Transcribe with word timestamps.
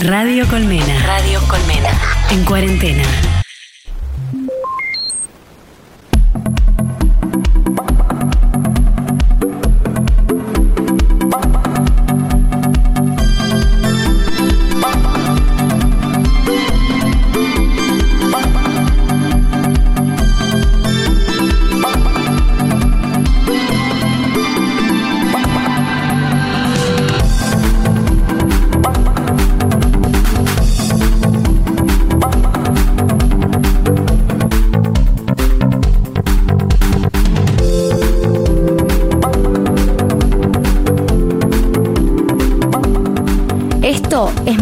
Radio 0.00 0.46
Colmena. 0.46 0.96
Radio 1.04 1.40
Colmena. 1.48 1.90
En 2.30 2.44
cuarentena. 2.44 3.02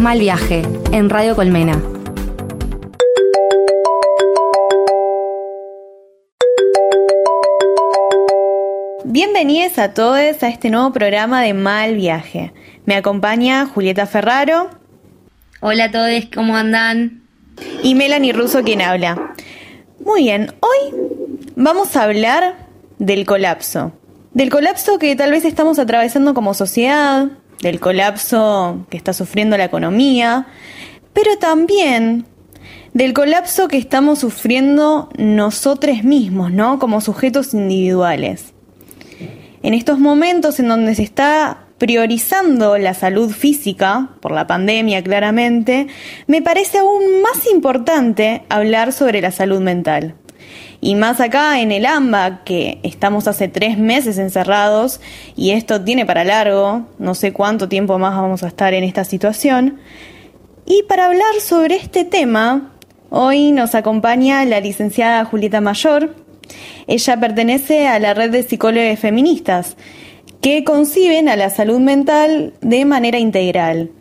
Mal 0.07 0.19
Viaje 0.19 0.61
en 0.93 1.09
Radio 1.09 1.35
Colmena. 1.35 1.83
Bienvenidos 9.03 9.77
a 9.77 9.93
todos 9.93 10.43
a 10.43 10.47
este 10.47 10.69
nuevo 10.69 10.93
programa 10.93 11.41
de 11.41 11.53
Mal 11.53 11.95
Viaje. 11.95 12.53
Me 12.85 12.95
acompaña 12.95 13.65
Julieta 13.65 14.05
Ferraro. 14.05 14.69
Hola 15.59 15.83
a 15.83 15.91
todos, 15.91 16.23
¿cómo 16.33 16.55
andan? 16.55 17.23
Y 17.83 17.93
Melanie 17.93 18.31
Russo 18.31 18.63
quien 18.63 18.81
habla. 18.81 19.33
Muy 19.99 20.23
bien, 20.23 20.53
hoy 20.61 20.95
vamos 21.57 21.97
a 21.97 22.03
hablar 22.03 22.55
del 22.97 23.25
colapso. 23.25 23.91
Del 24.31 24.51
colapso 24.51 24.99
que 24.99 25.17
tal 25.17 25.31
vez 25.31 25.43
estamos 25.43 25.79
atravesando 25.79 26.33
como 26.33 26.53
sociedad, 26.53 27.27
del 27.61 27.79
colapso 27.79 28.85
que 28.89 28.97
está 28.97 29.13
sufriendo 29.13 29.57
la 29.57 29.65
economía, 29.65 30.47
pero 31.13 31.37
también 31.37 32.25
del 32.93 33.13
colapso 33.13 33.67
que 33.67 33.77
estamos 33.77 34.19
sufriendo 34.19 35.09
nosotros 35.17 36.03
mismos, 36.03 36.51
¿no? 36.51 36.79
Como 36.79 37.01
sujetos 37.01 37.53
individuales. 37.53 38.53
En 39.63 39.73
estos 39.73 39.99
momentos 39.99 40.59
en 40.59 40.67
donde 40.67 40.95
se 40.95 41.03
está 41.03 41.67
priorizando 41.77 42.77
la 42.77 42.93
salud 42.93 43.31
física, 43.31 44.09
por 44.19 44.31
la 44.31 44.47
pandemia 44.47 45.03
claramente, 45.03 45.87
me 46.25 46.41
parece 46.41 46.79
aún 46.79 47.21
más 47.21 47.45
importante 47.51 48.43
hablar 48.49 48.93
sobre 48.93 49.21
la 49.21 49.31
salud 49.31 49.61
mental. 49.61 50.15
Y 50.79 50.95
más 50.95 51.19
acá 51.19 51.59
en 51.59 51.71
el 51.71 51.85
AMBA, 51.85 52.43
que 52.43 52.79
estamos 52.83 53.27
hace 53.27 53.47
tres 53.47 53.77
meses 53.77 54.17
encerrados 54.17 55.01
y 55.35 55.51
esto 55.51 55.83
tiene 55.83 56.05
para 56.05 56.23
largo, 56.23 56.85
no 56.99 57.15
sé 57.15 57.33
cuánto 57.33 57.67
tiempo 57.67 57.97
más 57.97 58.15
vamos 58.15 58.43
a 58.43 58.47
estar 58.47 58.73
en 58.73 58.83
esta 58.83 59.03
situación. 59.03 59.79
Y 60.65 60.83
para 60.83 61.05
hablar 61.05 61.39
sobre 61.41 61.75
este 61.75 62.05
tema, 62.05 62.73
hoy 63.09 63.51
nos 63.51 63.73
acompaña 63.73 64.45
la 64.45 64.59
licenciada 64.59 65.25
Julieta 65.25 65.61
Mayor. 65.61 66.15
Ella 66.85 67.19
pertenece 67.19 67.87
a 67.87 67.99
la 67.99 68.13
red 68.13 68.31
de 68.31 68.43
psicólogos 68.43 68.99
feministas 68.99 69.77
que 70.41 70.63
conciben 70.63 71.27
a 71.29 71.35
la 71.35 71.49
salud 71.49 71.79
mental 71.79 72.53
de 72.61 72.85
manera 72.85 73.17
integral. 73.17 73.91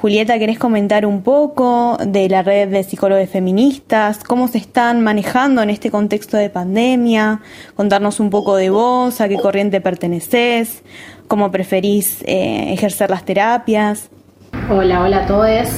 Julieta, 0.00 0.38
¿querés 0.38 0.58
comentar 0.58 1.06
un 1.06 1.22
poco 1.22 1.96
de 2.04 2.28
la 2.28 2.42
red 2.42 2.68
de 2.68 2.82
psicólogos 2.82 3.30
feministas? 3.30 4.24
¿Cómo 4.24 4.48
se 4.48 4.58
están 4.58 5.02
manejando 5.02 5.62
en 5.62 5.70
este 5.70 5.90
contexto 5.90 6.36
de 6.36 6.50
pandemia? 6.50 7.40
Contarnos 7.76 8.18
un 8.18 8.28
poco 8.28 8.56
de 8.56 8.70
vos, 8.70 9.20
a 9.20 9.28
qué 9.28 9.36
corriente 9.36 9.80
perteneces, 9.80 10.82
cómo 11.28 11.50
preferís 11.50 12.22
eh, 12.22 12.72
ejercer 12.72 13.08
las 13.08 13.24
terapias. 13.24 14.10
Hola, 14.68 15.02
hola 15.02 15.24
a 15.24 15.26
todos. 15.26 15.68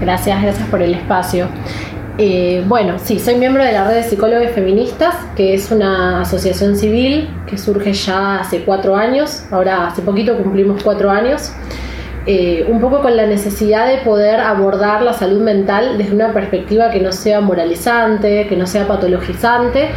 Gracias, 0.00 0.42
gracias 0.42 0.68
por 0.68 0.80
el 0.80 0.94
espacio. 0.94 1.46
Eh, 2.18 2.64
bueno, 2.66 2.98
sí, 2.98 3.20
soy 3.20 3.34
miembro 3.34 3.62
de 3.62 3.72
la 3.72 3.86
red 3.86 3.96
de 3.96 4.02
psicólogos 4.04 4.50
feministas, 4.52 5.14
que 5.36 5.52
es 5.52 5.70
una 5.70 6.22
asociación 6.22 6.76
civil 6.76 7.28
que 7.46 7.58
surge 7.58 7.92
ya 7.92 8.40
hace 8.40 8.64
cuatro 8.64 8.96
años. 8.96 9.42
Ahora, 9.50 9.88
hace 9.88 10.00
poquito 10.00 10.36
cumplimos 10.38 10.82
cuatro 10.82 11.10
años. 11.10 11.52
Eh, 12.28 12.66
un 12.68 12.80
poco 12.80 13.02
con 13.02 13.16
la 13.16 13.24
necesidad 13.24 13.86
de 13.86 13.98
poder 13.98 14.40
abordar 14.40 15.02
la 15.02 15.12
salud 15.12 15.40
mental 15.40 15.96
desde 15.96 16.12
una 16.12 16.32
perspectiva 16.32 16.90
que 16.90 16.98
no 16.98 17.12
sea 17.12 17.40
moralizante, 17.40 18.48
que 18.48 18.56
no 18.56 18.66
sea 18.66 18.88
patologizante 18.88 19.90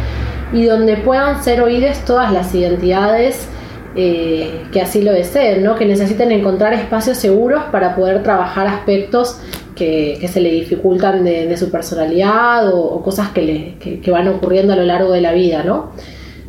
y 0.52 0.64
donde 0.64 0.96
puedan 0.96 1.42
ser 1.42 1.60
oídas 1.60 2.04
todas 2.04 2.32
las 2.32 2.54
identidades 2.54 3.48
eh, 3.96 4.62
que 4.72 4.80
así 4.80 5.02
lo 5.02 5.12
deseen, 5.12 5.64
¿no? 5.64 5.74
que 5.74 5.84
necesiten 5.84 6.30
encontrar 6.30 6.72
espacios 6.72 7.16
seguros 7.16 7.64
para 7.72 7.96
poder 7.96 8.22
trabajar 8.22 8.68
aspectos 8.68 9.40
que, 9.74 10.24
se 10.32 10.40
le 10.40 10.52
dificultan 10.52 11.24
de, 11.24 11.56
su 11.56 11.72
personalidad 11.72 12.72
o, 12.72 13.02
cosas 13.02 13.30
que, 13.30 13.74
que, 14.00 14.10
van 14.12 14.28
ocurriendo 14.28 14.74
a 14.74 14.76
lo 14.76 14.84
largo 14.84 15.10
de 15.10 15.20
la 15.20 15.32
vida. 15.32 15.64
¿no? 15.64 15.90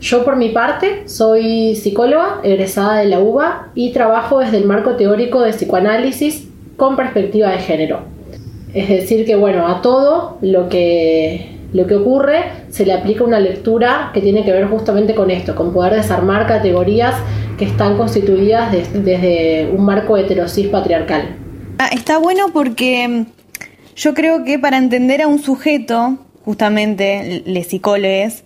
Yo 0.01 0.25
por 0.25 0.35
mi 0.35 0.49
parte 0.49 1.03
soy 1.07 1.75
psicóloga, 1.75 2.39
egresada 2.43 2.97
de 2.97 3.05
la 3.05 3.19
UBA 3.19 3.69
y 3.75 3.91
trabajo 3.91 4.39
desde 4.39 4.57
el 4.57 4.65
marco 4.65 4.95
teórico 4.95 5.41
de 5.41 5.51
psicoanálisis 5.51 6.47
con 6.75 6.95
perspectiva 6.95 7.51
de 7.51 7.59
género. 7.59 7.99
Es 8.73 8.89
decir, 8.89 9.27
que 9.27 9.35
bueno, 9.35 9.67
a 9.67 9.83
todo 9.83 10.39
lo 10.41 10.69
que, 10.69 11.51
lo 11.71 11.85
que 11.85 11.97
ocurre 11.97 12.45
se 12.69 12.83
le 12.83 12.93
aplica 12.93 13.23
una 13.23 13.39
lectura 13.39 14.09
que 14.11 14.21
tiene 14.21 14.43
que 14.43 14.51
ver 14.51 14.65
justamente 14.65 15.13
con 15.13 15.29
esto, 15.29 15.55
con 15.55 15.71
poder 15.71 15.93
desarmar 15.93 16.47
categorías 16.47 17.13
que 17.59 17.65
están 17.65 17.95
constituidas 17.95 18.71
desde 18.71 19.69
un 19.71 19.85
marco 19.85 20.17
heterosis 20.17 20.67
patriarcal. 20.69 21.35
Ah, 21.77 21.89
está 21.93 22.17
bueno 22.17 22.47
porque 22.51 23.25
yo 23.95 24.15
creo 24.15 24.43
que 24.45 24.57
para 24.57 24.79
entender 24.79 25.21
a 25.21 25.27
un 25.27 25.37
sujeto, 25.37 26.17
justamente, 26.43 27.43
les 27.45 27.67
psicólogos, 27.67 28.43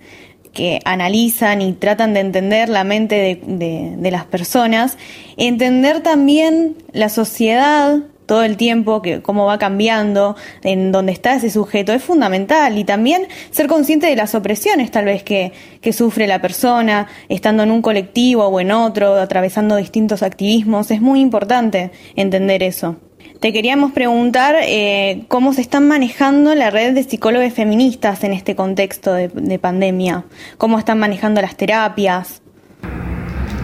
que 0.55 0.79
analizan 0.85 1.61
y 1.61 1.73
tratan 1.73 2.15
de 2.15 2.21
entender 2.21 2.69
la 2.69 2.83
mente 2.83 3.39
de, 3.45 4.11
las 4.11 4.25
personas, 4.25 4.97
entender 5.37 6.01
también 6.01 6.77
la 6.93 7.09
sociedad 7.09 7.99
todo 8.25 8.41
el 8.41 8.57
tiempo, 8.57 9.03
que 9.03 9.21
cómo 9.21 9.45
va 9.45 9.59
cambiando, 9.59 10.35
en 10.63 10.91
dónde 10.91 11.11
está 11.11 11.35
ese 11.35 11.51
sujeto, 11.51 11.93
es 11.93 12.01
fundamental. 12.01 12.75
Y 12.79 12.83
también 12.83 13.27
ser 13.51 13.67
consciente 13.67 14.07
de 14.07 14.15
las 14.15 14.33
opresiones 14.33 14.89
tal 14.89 15.05
vez 15.05 15.21
que, 15.21 15.51
que 15.81 15.93
sufre 15.93 16.25
la 16.25 16.41
persona, 16.41 17.07
estando 17.29 17.61
en 17.61 17.69
un 17.69 17.83
colectivo 17.83 18.47
o 18.47 18.59
en 18.59 18.71
otro, 18.71 19.15
atravesando 19.15 19.75
distintos 19.75 20.23
activismos, 20.23 20.89
es 20.89 21.01
muy 21.01 21.19
importante 21.19 21.91
entender 22.15 22.63
eso. 22.63 22.95
Te 23.39 23.53
queríamos 23.53 23.91
preguntar 23.91 24.55
eh, 24.61 25.25
cómo 25.27 25.53
se 25.53 25.61
están 25.61 25.87
manejando 25.87 26.55
la 26.55 26.69
red 26.69 26.93
de 26.93 27.03
psicólogos 27.03 27.53
feministas 27.53 28.23
en 28.23 28.33
este 28.33 28.55
contexto 28.55 29.13
de, 29.13 29.59
pandemia, 29.59 30.23
cómo 30.57 30.79
están 30.79 30.99
manejando 30.99 31.41
las 31.41 31.55
terapias. 31.55 32.41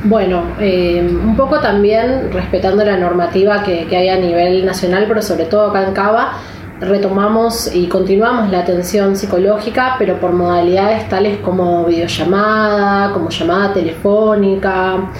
Bueno, 0.03 0.43
eh, 0.59 1.01
un 1.01 1.35
poco 1.35 1.59
también 1.59 2.31
respetando 2.31 2.83
la 2.83 2.97
normativa 2.97 3.63
que, 3.63 3.87
hay 3.95 4.09
a 4.09 4.17
nivel 4.17 4.65
nacional, 4.65 5.05
pero 5.07 5.21
sobre 5.21 5.45
todo 5.45 5.69
acá 5.69 5.87
en 5.87 5.93
Cava, 5.93 6.33
retomamos 6.79 7.73
y 7.73 7.87
continuamos 7.87 8.51
la 8.51 8.59
atención 8.59 9.15
psicológica, 9.15 9.95
pero 9.99 10.19
por 10.19 10.33
modalidades 10.33 11.07
tales 11.07 11.37
como 11.37 11.85
videollamada, 11.85 13.13
como 13.13 13.29
llamada 13.29 13.73
telefónica, 13.73 15.11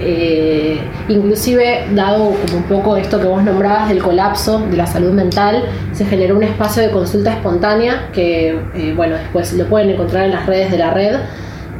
eh, 0.00 0.78
inclusive, 1.08 1.86
dado 1.94 2.34
como 2.46 2.58
un 2.58 2.62
poco 2.64 2.96
esto 2.96 3.20
que 3.20 3.26
vos 3.26 3.42
nombrabas 3.42 3.88
del 3.88 4.02
colapso 4.02 4.60
de 4.60 4.76
la 4.76 4.86
salud 4.86 5.12
mental, 5.12 5.64
se 5.92 6.04
generó 6.04 6.36
un 6.36 6.42
espacio 6.42 6.82
de 6.82 6.90
consulta 6.90 7.32
espontánea 7.32 8.10
que, 8.12 8.58
eh, 8.74 8.92
bueno, 8.94 9.16
después 9.16 9.52
lo 9.54 9.66
pueden 9.66 9.90
encontrar 9.90 10.24
en 10.24 10.32
las 10.32 10.46
redes 10.46 10.70
de 10.70 10.78
la 10.78 10.90
red. 10.92 11.16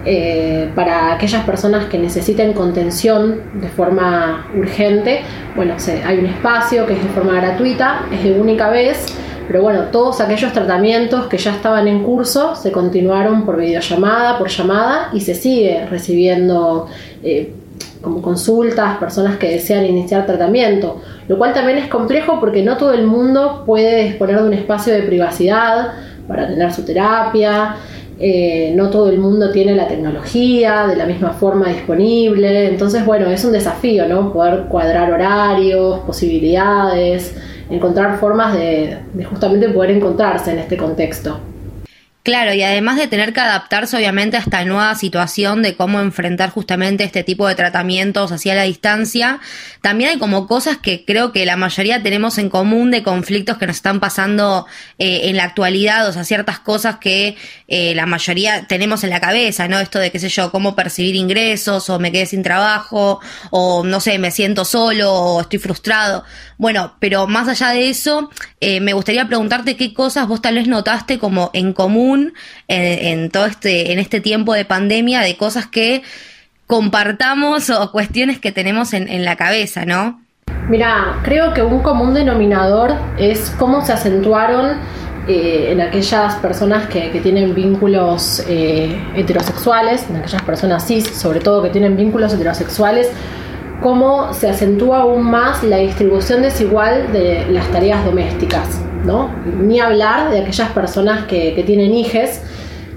Eh, 0.09 0.71
para 0.77 1.15
aquellas 1.15 1.45
personas 1.45 1.87
que 1.87 1.99
necesiten 1.99 2.53
contención 2.53 3.41
de 3.55 3.69
forma 3.69 4.47
urgente, 4.57 5.23
bueno, 5.57 5.75
hay 6.07 6.19
un 6.19 6.27
espacio 6.27 6.87
que 6.87 6.93
es 6.93 7.03
de 7.03 7.09
forma 7.09 7.35
gratuita, 7.35 8.03
es 8.13 8.23
de 8.23 8.39
única 8.39 8.71
vez, 8.71 9.05
pero 9.49 9.63
bueno, 9.63 9.87
todos 9.91 10.21
aquellos 10.21 10.53
tratamientos 10.53 11.27
que 11.27 11.39
ya 11.39 11.51
estaban 11.51 11.89
en 11.89 12.05
curso 12.05 12.55
se 12.55 12.71
continuaron 12.71 13.45
por 13.45 13.57
videollamada, 13.57 14.39
por 14.39 14.49
llamada 14.49 15.11
y 15.13 15.21
se 15.23 15.35
sigue 15.35 15.87
recibiendo 15.91 16.87
como 18.01 18.23
consultas, 18.23 18.99
personas 18.99 19.37
que 19.37 19.51
desean 19.51 19.85
iniciar 19.85 20.27
tratamiento, 20.27 21.01
lo 21.29 21.39
cual 21.39 21.53
también 21.53 21.79
es 21.79 21.89
complejo 21.89 22.39
porque 22.41 22.63
no 22.63 22.77
todo 22.77 22.93
el 22.93 23.07
mundo 23.07 23.63
puede 23.67 24.05
disponer 24.05 24.41
de 24.41 24.47
un 24.47 24.55
espacio 24.55 24.93
de 24.93 25.03
privacidad 25.03 25.93
para 26.29 26.47
tener 26.47 26.73
su 26.73 26.85
terapia, 26.85 27.77
eh, 28.19 28.73
no 28.75 28.89
todo 28.89 29.11
el 29.11 29.19
mundo 29.19 29.51
tiene 29.51 29.75
la 29.75 29.87
tecnología 29.87 30.87
de 30.87 30.97
la 30.97 31.05
misma 31.07 31.31
forma 31.31 31.69
disponible, 31.69 32.69
entonces 32.69 33.05
bueno, 33.05 33.27
es 33.27 33.45
un 33.45 33.53
desafío, 33.53 34.09
¿no? 34.09 34.33
Poder 34.33 34.65
cuadrar 34.69 35.13
horarios, 35.13 36.01
posibilidades, 36.01 37.37
encontrar 37.69 38.19
formas 38.19 38.55
de 38.55 38.99
justamente 39.29 39.69
poder 39.69 39.91
encontrarse 39.91 40.53
en 40.53 40.61
este 40.61 40.77
contexto. 40.77 41.39
Claro, 42.27 42.53
y 42.53 42.61
además 42.61 42.97
de 42.97 43.07
tener 43.07 43.33
que 43.33 43.39
adaptarse 43.39 43.97
obviamente 43.97 44.37
a 44.37 44.41
esta 44.41 44.65
nueva 44.65 44.93
situación 44.97 45.63
de 45.63 45.77
cómo 45.77 46.01
enfrentar 46.01 46.51
justamente 46.51 47.05
este 47.05 47.23
tipo 47.23 47.47
de 47.47 47.55
tratamientos 47.55 48.33
hacia 48.33 48.57
la 48.57 48.65
distancia, 48.65 49.39
también 49.81 50.11
hay 50.11 50.19
como 50.19 50.49
cosas 50.49 50.77
que 50.77 51.05
creo 51.05 51.31
que 51.31 51.47
la 51.47 51.55
mayoría 51.57 52.03
tenemos 52.03 52.39
en 52.39 52.51
común 52.51 52.91
de 52.91 53.05
conflictos 53.05 53.59
que 53.59 53.69
nos 53.69 53.77
están 53.77 54.01
pasando 54.01 54.67
eh, 54.99 55.29
en 55.29 55.37
la 55.37 55.45
actualidad, 55.45 56.09
o 56.09 56.13
sea, 56.13 56.25
ciertas 56.25 56.59
cosas 56.59 56.97
que 56.97 57.37
eh, 57.69 57.95
la 57.95 58.07
mayoría 58.07 58.67
tenemos 58.67 59.05
en 59.05 59.11
la 59.11 59.21
cabeza, 59.21 59.69
¿no? 59.69 59.79
Esto 59.79 60.01
de, 60.01 60.11
qué 60.11 60.19
sé 60.19 60.29
yo, 60.29 60.51
cómo 60.51 60.75
percibir 60.75 61.15
ingresos, 61.15 61.89
o 61.91 62.01
me 62.01 62.11
quedé 62.11 62.27
sin 62.27 62.43
trabajo, 62.43 63.21
o 63.53 63.85
no 63.85 64.01
sé, 64.01 64.19
me 64.19 64.33
siento 64.33 64.65
solo, 64.65 65.13
o 65.13 65.41
estoy 65.43 65.61
frustrado. 65.61 66.25
Bueno, 66.59 66.97
pero 66.99 67.29
más 67.29 67.47
allá 67.47 67.69
de 67.69 67.89
eso, 67.89 68.31
eh, 68.61 68.81
me 68.81 68.95
gustaría 68.95 69.29
preguntarte 69.29 69.77
qué 69.77 69.95
cosas 69.95 70.27
vos 70.27 70.43
tal 70.43 70.57
vez 70.57 70.67
notaste 70.67 71.21
como 71.21 71.51
en 71.53 71.73
común 71.73 72.16
en, 72.69 73.31
todo 73.31 73.47
este, 73.47 73.93
en 73.93 73.99
este 73.99 74.21
tiempo 74.21 74.55
de 74.55 74.65
pandemia, 74.65 75.21
de 75.21 75.37
cosas 75.37 75.67
que 75.67 76.03
compartamos 76.67 77.71
o 77.71 77.93
cuestiones 77.93 78.39
que 78.39 78.53
tenemos 78.53 78.93
en, 78.93 79.25
la 79.25 79.37
cabeza, 79.37 79.85
¿no? 79.85 80.21
Mira, 80.69 81.21
creo 81.23 81.55
que 81.55 81.63
un 81.63 81.81
común 81.81 82.15
denominador 82.15 82.95
es 83.19 83.51
cómo 83.59 83.85
se 83.85 83.93
acentuaron 83.93 84.79
eh, 85.29 85.69
en 85.73 85.81
aquellas 85.81 86.37
personas 86.37 86.89
que, 86.89 87.09
tienen 87.23 87.55
vínculos 87.55 88.45
eh, 88.49 88.97
heterosexuales, 89.15 90.07
en 90.11 90.17
aquellas 90.17 90.43
personas 90.43 90.87
cis, 90.87 91.07
sobre 91.09 91.41
todo 91.41 91.63
que 91.63 91.71
tienen 91.71 91.97
vínculos 91.97 92.33
heterosexuales, 92.35 93.11
cómo 93.81 94.33
se 94.33 94.49
acentúa 94.49 95.01
aún 95.01 95.23
más 95.23 95.63
la 95.63 95.79
distribución 95.79 96.43
desigual 96.43 97.13
de 97.13 97.47
las 97.51 97.69
tareas 97.71 98.05
domésticas, 98.05 98.81
¿no? 99.05 99.31
Ni 99.61 99.81
hablar 99.81 100.31
de 100.31 100.41
aquellas 100.41 100.71
personas 100.71 101.27
que, 101.27 101.63
tienen 101.67 101.95
hijes 101.95 102.43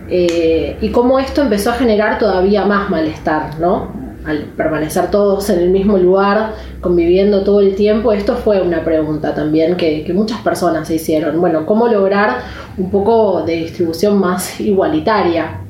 eh, 0.10 0.78
y 0.81 0.90
cómo 0.90 1.19
esto 1.19 1.42
empezó 1.42 1.72
a 1.72 1.74
generar 1.74 2.19
todavía 2.19 2.66
más 2.66 2.90
malestar, 2.90 3.60
¿no? 3.60 3.92
Al 4.25 4.40
permanecer 4.57 5.10
todos 5.10 5.50
en 5.50 5.60
el 5.60 5.69
mismo 5.69 5.98
lugar, 5.98 6.54
conviviendo 6.81 7.44
todo 7.44 7.62
el 7.62 7.75
tiempo, 7.75 8.12
esto 8.12 8.36
fue 8.36 8.62
una 8.62 8.84
pregunta 8.84 9.34
también 9.34 9.75
que, 9.78 10.04
que 10.04 10.13
muchas 10.13 10.40
personas 10.42 10.88
se 10.88 10.96
hicieron. 10.96 11.40
Bueno, 11.40 11.66
¿cómo 11.66 11.88
lograr 11.88 12.42
un 12.78 12.92
poco 12.92 13.44
de 13.44 13.56
distribución 13.56 14.19
más 14.19 14.60
igualitaria? 14.60 15.62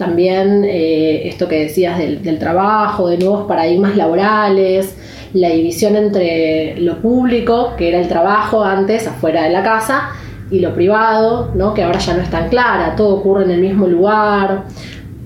También 0.00 0.64
eh, 0.64 1.28
esto 1.28 1.46
que 1.46 1.64
decías 1.64 1.98
del, 1.98 2.38
trabajo, 2.38 3.08
de 3.08 3.18
nuevos 3.18 3.46
paradigmas 3.46 3.98
laborales, 3.98 4.96
la 5.32 5.50
división 5.50 5.96
entre 5.96 6.80
lo 6.80 6.98
público, 6.98 7.74
que 7.76 7.88
era 7.88 8.00
el 8.00 8.08
trabajo 8.08 8.64
antes 8.64 9.06
afuera 9.06 9.44
de 9.44 9.50
la 9.50 9.62
casa, 9.62 10.10
y 10.50 10.60
lo 10.60 10.74
privado, 10.74 11.52
¿no? 11.54 11.74
que 11.74 11.82
ahora 11.82 11.98
ya 11.98 12.14
no 12.14 12.22
es 12.22 12.30
tan 12.30 12.48
clara, 12.48 12.96
todo 12.96 13.16
ocurre 13.16 13.44
en 13.44 13.52
el 13.52 13.60
mismo 13.60 13.86
lugar. 13.86 14.64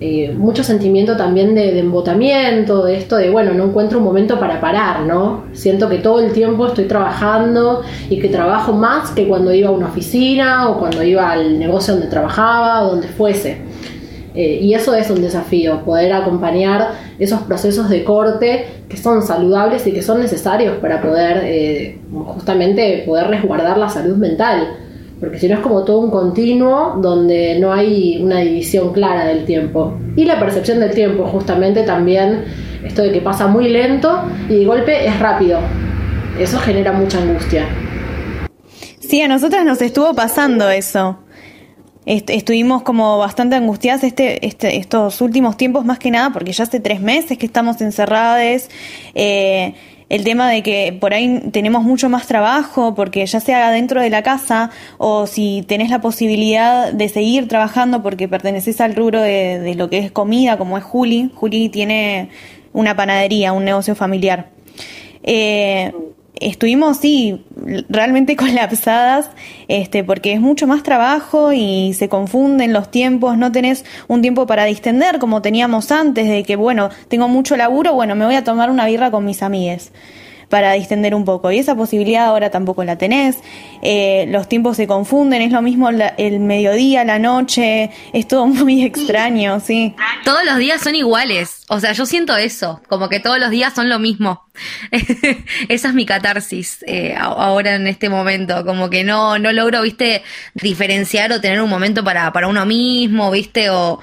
Eh, 0.01 0.35
mucho 0.37 0.63
sentimiento 0.65 1.17
también 1.17 1.55
de, 1.55 1.73
de, 1.73 1.79
embotamiento, 1.79 2.85
de 2.85 2.99
esto 2.99 3.17
de, 3.17 3.31
bueno, 3.31 3.55
no 3.55 3.65
encuentro 3.65 3.99
un 3.99 4.05
momento 4.05 4.39
para 4.39 4.61
parar, 4.61 5.03
¿no? 5.03 5.45
Siento 5.53 5.89
que 5.89 5.99
todo 5.99 6.21
el 6.21 6.33
tiempo 6.33 6.67
estoy 6.67 6.85
trabajando 6.87 7.83
y 8.11 8.19
que 8.19 8.29
trabajo 8.29 8.73
más 8.73 9.13
que 9.13 9.27
cuando 9.27 9.55
iba 9.55 9.69
a 9.69 9.73
una 9.73 9.87
oficina 9.87 10.69
o 10.69 10.79
cuando 10.79 11.03
iba 11.03 11.31
al 11.31 11.59
negocio 11.59 11.95
donde 11.95 12.09
trabajaba 12.09 12.83
o 12.83 12.91
donde 12.91 13.09
fuese. 13.09 13.63
Eh, 14.35 14.59
y 14.61 14.75
eso 14.75 14.95
es 14.95 15.09
un 15.11 15.23
desafío, 15.23 15.85
poder 15.85 16.13
acompañar 16.13 16.89
esos 17.21 17.43
procesos 17.43 17.89
de 17.89 18.03
corte 18.03 18.67
que 18.89 18.97
son 18.97 19.23
saludables 19.23 19.87
y 19.87 19.93
que 19.93 20.03
son 20.03 20.21
necesarios 20.21 20.79
para 20.79 21.01
poder 21.01 21.43
eh, 21.45 22.01
justamente 22.13 23.05
poder 23.07 23.29
resguardar 23.29 23.79
la 23.79 23.89
salud 23.89 24.17
mental. 24.17 24.77
Porque 25.21 25.39
si 25.39 25.49
no 25.49 25.55
es 25.55 25.61
como 25.61 25.85
todo 25.85 26.01
un 26.01 26.11
continuo 26.11 26.99
donde 27.01 27.59
no 27.61 27.73
hay 27.73 28.21
una 28.21 28.41
división 28.41 28.93
clara 28.93 29.25
del 29.25 29.45
tiempo. 29.45 29.95
Y 30.17 30.25
la 30.25 30.41
percepción 30.41 30.81
del 30.81 30.91
tiempo, 30.91 31.25
justamente 31.27 31.85
también, 31.85 32.45
esto 32.85 33.03
de 33.03 33.13
que 33.13 33.21
pasa 33.21 33.47
muy 33.47 33.69
lento 33.69 34.21
y 34.49 34.57
de 34.57 34.65
golpe 34.65 35.07
es 35.07 35.19
rápido. 35.21 35.61
Eso 36.39 36.59
genera 36.59 36.93
mucha 36.93 37.23
angustia. 37.23 37.67
Sí, 38.99 39.23
a 39.23 39.29
nosotras 39.29 39.65
nos 39.65 39.81
estuvo 39.81 40.13
pasando 40.13 40.69
eso 40.69 41.24
estuvimos 42.07 42.83
como 42.83 43.19
bastante 43.19 43.57
angustiadas 43.57 44.05
este, 44.05 44.47
este, 44.47 44.77
estos 44.77 45.21
últimos 45.21 45.57
tiempos, 45.57 45.85
más 45.85 45.99
que 45.99 46.11
nada, 46.11 46.31
porque 46.31 46.53
ya 46.53 46.65
hace 46.65 46.81
tres 46.81 47.01
meses 47.01 47.39
que 47.39 47.47
estamos 47.47 47.81
encerradas. 47.81 48.69
Eh, 49.15 49.75
el 50.11 50.23
tema 50.23 50.51
de 50.51 50.63
que 50.63 50.97
por 51.01 51.15
ahí 51.15 51.43
tenemos 51.51 51.83
mucho 51.83 52.09
más 52.11 52.27
trabajo, 52.27 52.95
porque 52.95 53.25
ya 53.25 53.41
sea 53.41 53.71
dentro 53.71 54.03
de 54.03 54.11
la 54.11 54.23
casa 54.23 54.71
o 54.99 55.27
si 55.27 55.65
tenés 55.67 55.89
la 55.91 56.01
posibilidad 56.01 56.93
de 56.93 57.09
seguir 57.09 57.49
trabajando 57.49 58.03
porque 58.03 58.29
perteneces 58.29 58.81
al 58.83 58.95
rubro 58.95 59.23
de, 59.23 59.59
de 59.61 59.75
lo 59.75 59.89
que 59.89 59.99
es 59.99 60.13
comida, 60.13 60.59
como 60.59 60.77
es 60.77 60.85
Juli. 60.85 61.31
Juli 61.35 61.71
tiene 61.71 62.29
una 62.75 62.95
panadería, 62.95 63.53
un 63.53 63.65
negocio 63.65 63.95
familiar. 63.95 64.51
Eh, 65.23 65.91
estuvimos, 66.41 66.99
sí, 66.99 67.45
realmente 67.89 68.37
colapsadas, 68.37 69.31
este, 69.69 70.05
porque 70.05 70.33
es 70.33 70.41
mucho 70.41 70.67
más 70.67 70.83
trabajo 70.83 71.53
y 71.53 71.95
se 71.95 72.09
confunden 72.09 72.73
los 72.73 72.91
tiempos, 72.91 73.39
no 73.39 73.53
tenés 73.53 73.85
un 74.09 74.23
tiempo 74.23 74.47
para 74.47 74.65
distender 74.65 75.19
como 75.19 75.43
teníamos 75.43 75.93
antes, 75.93 76.29
de 76.29 76.43
que, 76.45 76.57
bueno, 76.57 76.91
tengo 77.09 77.29
mucho 77.29 77.57
laburo, 77.57 77.95
bueno, 77.95 78.15
me 78.15 78.25
voy 78.25 78.35
a 78.35 78.45
tomar 78.45 78.71
una 78.71 78.87
birra 78.87 79.11
con 79.11 79.25
mis 79.25 79.43
amigues 79.43 79.93
para 80.49 80.73
distender 80.73 81.15
un 81.15 81.25
poco. 81.25 81.51
Y 81.51 81.59
esa 81.59 81.75
posibilidad 81.75 82.27
ahora 82.27 82.51
tampoco 82.51 82.85
la 82.85 82.97
tenés. 82.97 83.39
Eh, 83.83 84.27
los 84.29 84.49
tiempos 84.49 84.77
se 84.77 84.87
confunden, 84.87 85.43
es 85.43 85.53
lo 85.53 85.63
mismo 85.63 85.89
el 85.91 86.41
mediodía, 86.41 87.05
la 87.05 87.19
noche, 87.19 87.91
es 88.13 88.29
todo 88.29 88.47
muy 88.47 88.85
extraño, 88.85 89.61
sí. 89.61 89.95
Todos 90.25 90.45
los 90.45 90.59
días 90.59 90.81
son 90.83 90.95
iguales. 90.95 91.63
O 91.69 91.81
sea, 91.81 91.93
yo 91.93 92.07
siento 92.07 92.37
eso, 92.37 92.81
como 92.89 93.09
que 93.09 93.21
todos 93.21 93.39
los 93.39 93.51
días 93.51 93.75
son 93.75 93.89
lo 93.89 93.99
mismo. 93.99 94.45
Esa 95.69 95.89
es 95.89 95.95
mi 95.95 96.07
catarsis 96.07 96.85
eh, 96.87 97.15
ahora 97.19 97.75
en 97.75 97.87
este 97.87 98.09
momento, 98.09 98.65
como 98.65 98.91
que 98.91 99.05
no, 99.05 99.39
no 99.39 99.53
logro, 99.53 99.83
viste, 99.83 100.23
diferenciar 100.55 101.33
o 101.33 101.41
tener 101.41 101.61
un 101.61 101.71
momento 101.71 102.05
para, 102.05 102.33
para 102.33 102.49
uno 102.49 102.65
mismo, 102.67 103.31
viste, 103.31 103.71
o 103.71 104.01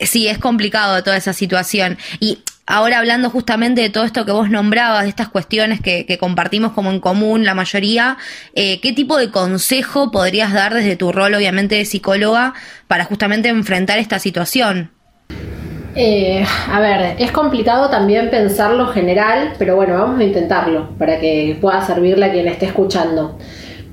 sí, 0.00 0.28
es 0.28 0.38
complicado 0.38 1.02
toda 1.02 1.16
esa 1.16 1.32
situación. 1.32 1.98
Y 2.18 2.38
ahora 2.70 2.98
hablando 2.98 3.30
justamente 3.30 3.80
de 3.80 3.90
todo 3.90 4.04
esto 4.04 4.24
que 4.24 4.32
vos 4.32 4.48
nombrabas, 4.48 5.02
de 5.02 5.08
estas 5.08 5.28
cuestiones 5.28 5.80
que, 5.80 6.06
compartimos 6.18 6.72
como 6.72 6.90
en 6.90 7.00
común 7.00 7.44
la 7.44 7.54
mayoría, 7.54 8.16
eh, 8.54 8.80
¿qué 8.80 8.92
tipo 8.92 9.16
de 9.16 9.30
consejo 9.30 10.10
podrías 10.10 10.52
dar 10.52 10.72
desde 10.72 10.96
tu 10.96 11.12
rol, 11.12 11.34
obviamente, 11.34 11.74
de 11.74 11.84
psicóloga 11.84 12.54
para 12.86 13.04
justamente 13.04 13.48
enfrentar 13.48 13.98
esta 13.98 14.18
situación? 14.18 14.90
Eh, 15.96 16.44
a 16.70 16.80
ver, 16.80 17.16
es 17.18 17.32
complicado 17.32 17.90
también 17.90 18.30
pensarlo 18.30 18.86
general, 18.88 19.54
pero 19.58 19.74
bueno, 19.74 19.94
vamos 19.94 20.20
a 20.20 20.24
intentarlo 20.24 20.90
para 20.98 21.18
que 21.18 21.58
pueda 21.60 21.84
servirle 21.84 22.26
a 22.26 22.32
quien 22.32 22.46
esté 22.46 22.66
escuchando. 22.66 23.36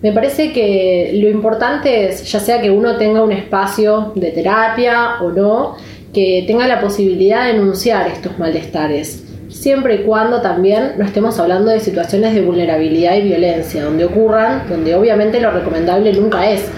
Me 0.02 0.12
parece 0.12 0.54
que 0.54 1.14
lo 1.16 1.28
importante 1.28 2.08
es, 2.08 2.32
ya 2.32 2.40
sea 2.40 2.62
que 2.62 2.70
uno 2.70 2.98
tenga 2.98 3.24
un 3.24 3.32
espacio 3.32 4.12
de 4.16 4.30
terapia 4.32 5.16
o 5.22 5.32
no, 5.32 5.78
que 6.18 6.46
tenga 6.48 6.68
la 6.68 6.82
posibilidad 6.82 7.46
de 7.46 7.54
denunciar 7.54 8.08
estos 8.08 8.40
malestares, 8.40 9.24
siempre 9.50 9.94
y 9.94 9.98
cuando 10.00 10.42
también 10.42 10.94
no 10.98 11.06
estemos 11.06 11.38
hablando 11.38 11.70
de 11.70 11.80
situaciones 11.80 12.34
de 12.34 12.42
vulnerabilidad 12.42 13.18
y 13.18 13.22
violencia, 13.22 13.84
donde 13.84 14.06
ocurran, 14.06 14.64
donde 14.68 14.96
obviamente 14.96 15.40
lo 15.40 15.52
recomendable 15.52 16.12
nunca 16.14 16.50
es 16.50 16.72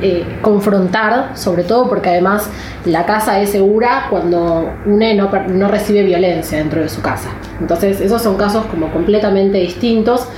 eh, 0.00 0.24
confrontar, 0.42 1.36
sobre 1.36 1.64
todo 1.64 1.88
porque 1.88 2.10
además 2.10 2.48
la 2.84 3.04
casa 3.04 3.40
es 3.40 3.50
segura 3.50 4.06
cuando 4.10 4.70
uno 4.86 5.14
no, 5.14 5.30
no, 5.48 5.66
recibe 5.66 6.04
violencia 6.04 6.58
dentro 6.58 6.80
de 6.80 6.88
su 6.88 7.02
casa. 7.02 7.30
Entonces 7.60 8.00
esos 8.00 8.22
son 8.22 8.36
casos 8.36 8.64
como 8.66 8.92
completamente 8.92 9.58
distintos, 9.58 10.28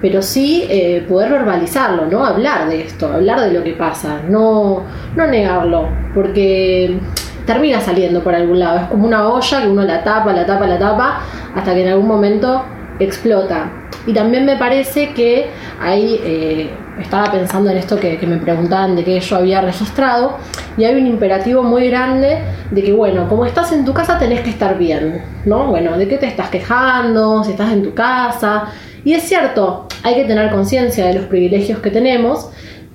pero 0.00 0.22
sí 0.22 0.64
eh, 0.70 1.04
poder 1.06 1.32
verbalizarlo, 1.32 2.06
¿no? 2.06 2.24
Hablar 2.24 2.66
de 2.70 2.80
esto, 2.80 3.12
hablar 3.12 3.42
de 3.42 3.52
lo 3.52 3.62
que 3.62 3.74
pasa, 3.74 4.22
no, 4.26 4.84
no 5.14 5.26
negarlo, 5.26 5.90
porque 6.14 6.98
termina 7.46 7.80
saliendo 7.80 8.22
por 8.22 8.34
algún 8.34 8.58
lado. 8.58 8.80
Es 8.80 8.84
como 8.86 9.06
una 9.06 9.28
olla 9.28 9.62
que 9.62 9.68
uno 9.68 9.82
la 9.84 10.02
tapa, 10.02 10.32
la 10.32 10.44
tapa, 10.44 10.66
la 10.66 10.78
tapa, 10.78 11.20
hasta 11.54 11.74
que 11.74 11.82
en 11.82 11.92
algún 11.92 12.08
momento 12.08 12.62
explota. 12.98 13.70
Y 14.06 14.12
también 14.12 14.44
me 14.44 14.56
parece 14.56 15.12
que 15.12 15.46
ahí 15.80 16.20
eh, 16.22 16.70
estaba 17.00 17.30
pensando 17.30 17.70
en 17.70 17.76
esto 17.76 17.98
que, 17.98 18.18
me 18.26 18.36
preguntaban 18.36 18.96
de 18.96 19.04
que 19.04 19.20
yo 19.20 19.36
había 19.36 19.60
registrado, 19.60 20.36
y 20.76 20.84
hay 20.84 20.94
un 20.94 21.06
imperativo 21.06 21.62
muy 21.62 21.88
grande 21.88 22.38
de 22.70 22.82
que, 22.82 22.92
bueno, 22.92 23.28
como 23.28 23.46
estás 23.46 23.72
en 23.72 23.84
tu 23.84 23.92
casa 23.94 24.18
tenés 24.18 24.40
que 24.40 24.50
estar 24.50 24.76
bien, 24.76 25.22
¿no? 25.44 25.66
Bueno, 25.68 25.96
¿de 25.96 26.06
qué 26.06 26.18
te 26.18 26.26
estás 26.26 26.50
quejando? 26.50 27.42
Si 27.44 27.52
estás 27.52 27.72
en 27.72 27.82
tu 27.82 27.94
casa. 27.94 28.64
Y 29.04 29.14
es 29.14 29.22
cierto, 29.22 29.86
hay 30.02 30.14
que 30.14 30.24
tener 30.24 30.50
conciencia 30.50 31.06
de 31.06 31.14
los 31.14 31.24
privilegios 31.26 31.78
que 31.78 31.90
tenemos, 31.90 32.50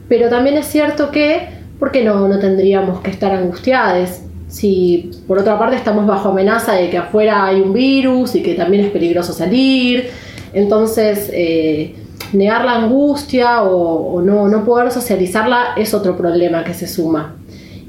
pero 0.07 0.29
también 0.29 0.57
es 0.57 0.67
cierto 0.67 1.09
que, 1.09 1.49
¿por 1.79 1.91
qué 1.91 2.03
no, 2.03 2.27
no 2.27 2.37
tendríamos 2.37 3.01
que 3.01 3.11
estar 3.11 3.31
angustiados? 3.31 4.21
Si 4.51 5.09
por 5.27 5.39
otra 5.39 5.57
parte 5.57 5.77
estamos 5.77 6.05
bajo 6.05 6.29
amenaza 6.29 6.73
de 6.73 6.89
que 6.89 6.97
afuera 6.97 7.45
hay 7.45 7.61
un 7.61 7.71
virus 7.71 8.35
y 8.35 8.43
que 8.43 8.53
también 8.53 8.83
es 8.83 8.91
peligroso 8.91 9.31
salir. 9.31 10.09
Entonces, 10.51 11.29
eh, 11.31 11.95
negar 12.33 12.65
la 12.65 12.75
angustia 12.75 13.63
o, 13.63 14.21
no, 14.21 14.49
no 14.49 14.65
poder 14.65 14.91
socializarla 14.91 15.73
es 15.77 15.93
otro 15.93 16.17
problema 16.17 16.65
que 16.65 16.73
se 16.73 16.85
suma. 16.85 17.37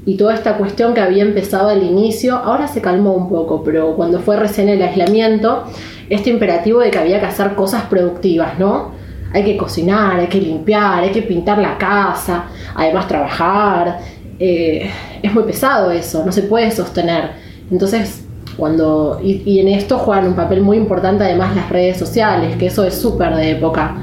Y 0.05 0.15
toda 0.15 0.33
esta 0.33 0.57
cuestión 0.57 0.93
que 0.93 1.01
había 1.01 1.23
empezado 1.23 1.67
al 1.67 1.83
inicio, 1.83 2.37
ahora 2.37 2.69
se 2.69 2.81
calmó 2.81 3.13
un 3.13 3.27
poco, 3.27 3.61
pero 3.63 3.97
cuando 3.97 4.19
fue 4.19 4.37
recién 4.37 4.69
el 4.69 4.81
aislamiento, 4.81 5.65
este 6.09 6.29
imperativo 6.29 6.79
de 6.79 6.91
que 6.91 6.97
había 6.97 7.19
que 7.19 7.25
hacer 7.25 7.55
cosas 7.55 7.83
productivas, 7.83 8.57
¿no? 8.57 8.91
Hay 9.33 9.43
que 9.43 9.57
cocinar, 9.57 10.17
hay 10.19 10.27
que 10.27 10.39
limpiar, 10.39 11.03
hay 11.03 11.11
que 11.11 11.23
pintar 11.23 11.57
la 11.57 11.77
casa, 11.77 12.45
además 12.75 13.07
trabajar. 13.07 13.99
Eh, 14.45 14.89
es 15.21 15.33
muy 15.33 15.43
pesado 15.43 15.89
eso, 15.91 16.25
no 16.25 16.31
se 16.31 16.41
puede 16.43 16.69
sostener. 16.71 17.31
Entonces, 17.71 18.25
cuando. 18.57 19.21
Y, 19.23 19.41
y 19.45 19.59
en 19.59 19.69
esto 19.69 19.97
juegan 19.97 20.27
un 20.27 20.35
papel 20.35 20.61
muy 20.61 20.77
importante 20.77 21.23
además 21.23 21.55
las 21.55 21.69
redes 21.69 21.97
sociales, 21.97 22.57
que 22.57 22.65
eso 22.65 22.83
es 22.83 22.95
súper 22.95 23.35
de 23.35 23.51
época 23.51 23.95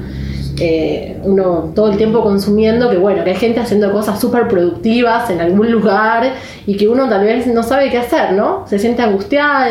eh, 0.63 1.17
uno 1.23 1.71
todo 1.73 1.91
el 1.91 1.97
tiempo 1.97 2.21
consumiendo, 2.21 2.89
que 2.91 2.97
bueno, 2.97 3.23
que 3.23 3.31
hay 3.31 3.35
gente 3.35 3.59
haciendo 3.59 3.91
cosas 3.91 4.19
súper 4.21 4.47
productivas 4.47 5.27
en 5.31 5.41
algún 5.41 5.71
lugar 5.71 6.33
y 6.67 6.77
que 6.77 6.87
uno 6.87 7.09
tal 7.09 7.23
vez 7.23 7.47
no 7.47 7.63
sabe 7.63 7.89
qué 7.89 7.97
hacer, 7.97 8.33
¿no? 8.33 8.67
Se 8.67 8.77
siente 8.77 9.01
angustiada 9.01 9.69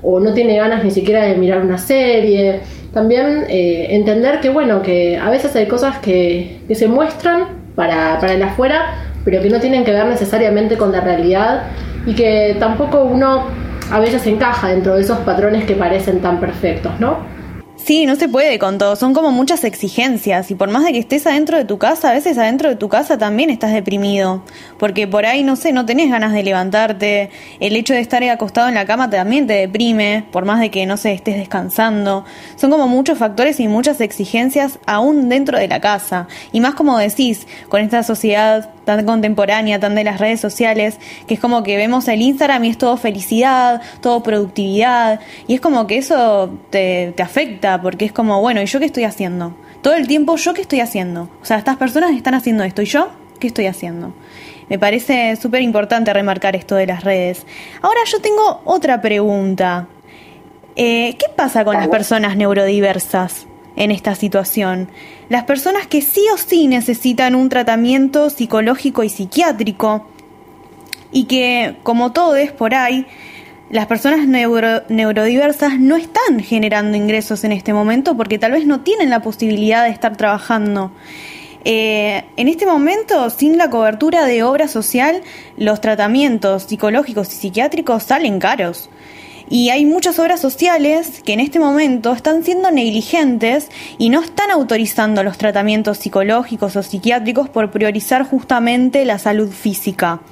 o 0.00 0.20
no 0.20 0.32
tiene 0.32 0.56
ganas 0.56 0.84
ni 0.84 0.90
siquiera 0.90 1.24
de 1.24 1.34
mirar 1.36 1.60
una 1.60 1.76
serie. 1.76 2.60
También 2.94 3.44
eh, 3.48 3.88
entender 3.90 4.40
que 4.40 4.48
bueno, 4.48 4.80
que 4.80 5.18
a 5.18 5.28
veces 5.28 5.54
hay 5.54 5.66
cosas 5.66 5.98
que, 5.98 6.60
se 6.72 6.88
muestran 6.88 7.48
para, 7.74 8.18
para 8.18 8.32
el 8.32 8.42
afuera, 8.42 9.11
pero 9.24 9.42
que 9.42 9.50
no 9.50 9.60
tienen 9.60 9.84
que 9.84 9.92
ver 9.92 10.06
necesariamente 10.06 10.76
con 10.76 10.92
la 10.92 11.00
realidad 11.00 11.64
y 12.06 12.14
que 12.14 12.56
tampoco 12.58 13.04
uno 13.04 13.44
a 13.90 14.00
veces 14.00 14.26
encaja 14.26 14.68
dentro 14.68 14.94
de 14.94 15.02
esos 15.02 15.18
patrones 15.18 15.64
que 15.64 15.74
parecen 15.74 16.20
tan 16.20 16.40
perfectos, 16.40 16.98
¿no? 16.98 17.32
Sí, 17.84 18.06
no 18.06 18.14
se 18.14 18.28
puede 18.28 18.60
con 18.60 18.78
todo, 18.78 18.94
son 18.94 19.12
como 19.12 19.32
muchas 19.32 19.64
exigencias 19.64 20.52
y 20.52 20.54
por 20.54 20.70
más 20.70 20.84
de 20.84 20.92
que 20.92 21.00
estés 21.00 21.26
adentro 21.26 21.56
de 21.56 21.64
tu 21.64 21.78
casa, 21.78 22.10
a 22.10 22.12
veces 22.12 22.38
adentro 22.38 22.68
de 22.68 22.76
tu 22.76 22.88
casa 22.88 23.18
también 23.18 23.50
estás 23.50 23.72
deprimido, 23.72 24.44
porque 24.78 25.08
por 25.08 25.26
ahí, 25.26 25.42
no 25.42 25.56
sé, 25.56 25.72
no 25.72 25.84
tenés 25.84 26.08
ganas 26.08 26.32
de 26.32 26.44
levantarte, 26.44 27.30
el 27.58 27.74
hecho 27.74 27.92
de 27.92 27.98
estar 27.98 28.22
acostado 28.22 28.68
en 28.68 28.74
la 28.74 28.86
cama 28.86 29.10
también 29.10 29.48
te 29.48 29.54
deprime, 29.54 30.24
por 30.30 30.44
más 30.44 30.60
de 30.60 30.70
que, 30.70 30.86
no 30.86 30.96
sé, 30.96 31.12
estés 31.12 31.34
descansando, 31.36 32.24
son 32.54 32.70
como 32.70 32.86
muchos 32.86 33.18
factores 33.18 33.58
y 33.58 33.66
muchas 33.66 34.00
exigencias 34.00 34.78
aún 34.86 35.28
dentro 35.28 35.58
de 35.58 35.66
la 35.66 35.80
casa, 35.80 36.28
y 36.52 36.60
más 36.60 36.74
como 36.74 36.96
decís, 36.98 37.48
con 37.68 37.80
esta 37.80 38.04
sociedad 38.04 38.70
tan 38.84 39.04
contemporánea, 39.06 39.78
tan 39.80 39.94
de 39.94 40.04
las 40.04 40.20
redes 40.20 40.40
sociales, 40.40 40.98
que 41.26 41.34
es 41.34 41.40
como 41.40 41.62
que 41.62 41.76
vemos 41.76 42.08
el 42.08 42.22
Instagram 42.22 42.64
y 42.64 42.70
es 42.70 42.78
todo 42.78 42.96
felicidad, 42.96 43.80
todo 44.00 44.22
productividad, 44.22 45.20
y 45.46 45.54
es 45.54 45.60
como 45.60 45.86
que 45.86 45.98
eso 45.98 46.50
te, 46.70 47.12
te 47.16 47.22
afecta, 47.22 47.80
porque 47.80 48.04
es 48.04 48.12
como, 48.12 48.40
bueno, 48.40 48.62
¿y 48.62 48.66
yo 48.66 48.78
qué 48.78 48.86
estoy 48.86 49.04
haciendo? 49.04 49.54
Todo 49.82 49.94
el 49.94 50.06
tiempo, 50.06 50.36
¿yo 50.36 50.54
qué 50.54 50.62
estoy 50.62 50.80
haciendo? 50.80 51.28
O 51.40 51.44
sea, 51.44 51.58
estas 51.58 51.76
personas 51.76 52.12
están 52.12 52.34
haciendo 52.34 52.64
esto, 52.64 52.82
¿y 52.82 52.86
yo 52.86 53.10
qué 53.40 53.48
estoy 53.48 53.66
haciendo? 53.66 54.14
Me 54.68 54.78
parece 54.78 55.36
súper 55.36 55.62
importante 55.62 56.12
remarcar 56.12 56.56
esto 56.56 56.76
de 56.76 56.86
las 56.86 57.04
redes. 57.04 57.44
Ahora 57.82 58.00
yo 58.06 58.20
tengo 58.20 58.62
otra 58.64 59.02
pregunta. 59.02 59.88
Eh, 60.76 61.16
¿Qué 61.18 61.26
pasa 61.36 61.64
con 61.64 61.76
las 61.76 61.88
personas 61.88 62.36
neurodiversas? 62.36 63.46
En 63.76 63.90
esta 63.90 64.14
situación. 64.14 64.88
Las 65.28 65.44
personas 65.44 65.86
que 65.86 66.02
sí 66.02 66.24
o 66.32 66.36
sí 66.36 66.68
necesitan 66.68 67.34
un 67.34 67.48
tratamiento 67.48 68.30
psicológico 68.30 69.02
y 69.02 69.08
psiquiátrico 69.08 70.06
y 71.10 71.24
que, 71.24 71.76
como 71.82 72.12
todo 72.12 72.36
es 72.36 72.52
por 72.52 72.74
ahí, 72.74 73.06
las 73.70 73.86
personas 73.86 74.26
neurodiversas 74.26 75.78
no 75.78 75.96
están 75.96 76.40
generando 76.40 76.96
ingresos 76.96 77.42
en 77.44 77.52
este 77.52 77.72
momento 77.72 78.16
porque 78.16 78.38
tal 78.38 78.52
vez 78.52 78.66
no 78.66 78.80
tienen 78.80 79.08
la 79.08 79.20
posibilidad 79.20 79.84
de 79.84 79.90
estar 79.90 80.16
trabajando. 80.16 80.92
Eh, 81.64 82.24
en 82.36 82.48
este 82.48 82.66
momento, 82.66 83.30
sin 83.30 83.56
la 83.56 83.70
cobertura 83.70 84.26
de 84.26 84.42
obra 84.42 84.68
social, 84.68 85.22
los 85.56 85.80
tratamientos 85.80 86.64
psicológicos 86.64 87.32
y 87.32 87.36
psiquiátricos 87.36 88.02
salen 88.02 88.40
caros. 88.40 88.90
Y 89.52 89.68
hay 89.68 89.84
muchas 89.84 90.18
obras 90.18 90.40
sociales 90.40 91.20
que 91.22 91.34
en 91.34 91.40
este 91.40 91.58
momento 91.58 92.14
están 92.14 92.42
siendo 92.42 92.70
negligentes 92.70 93.68
y 93.98 94.08
no 94.08 94.22
están 94.22 94.50
autorizando 94.50 95.22
los 95.22 95.36
tratamientos 95.36 95.98
psicológicos 95.98 96.74
o 96.74 96.82
psiquiátricos 96.82 97.50
por 97.50 97.70
priorizar 97.70 98.24
justamente 98.24 99.04
la 99.04 99.18
salud 99.18 99.50
física. 99.50 100.22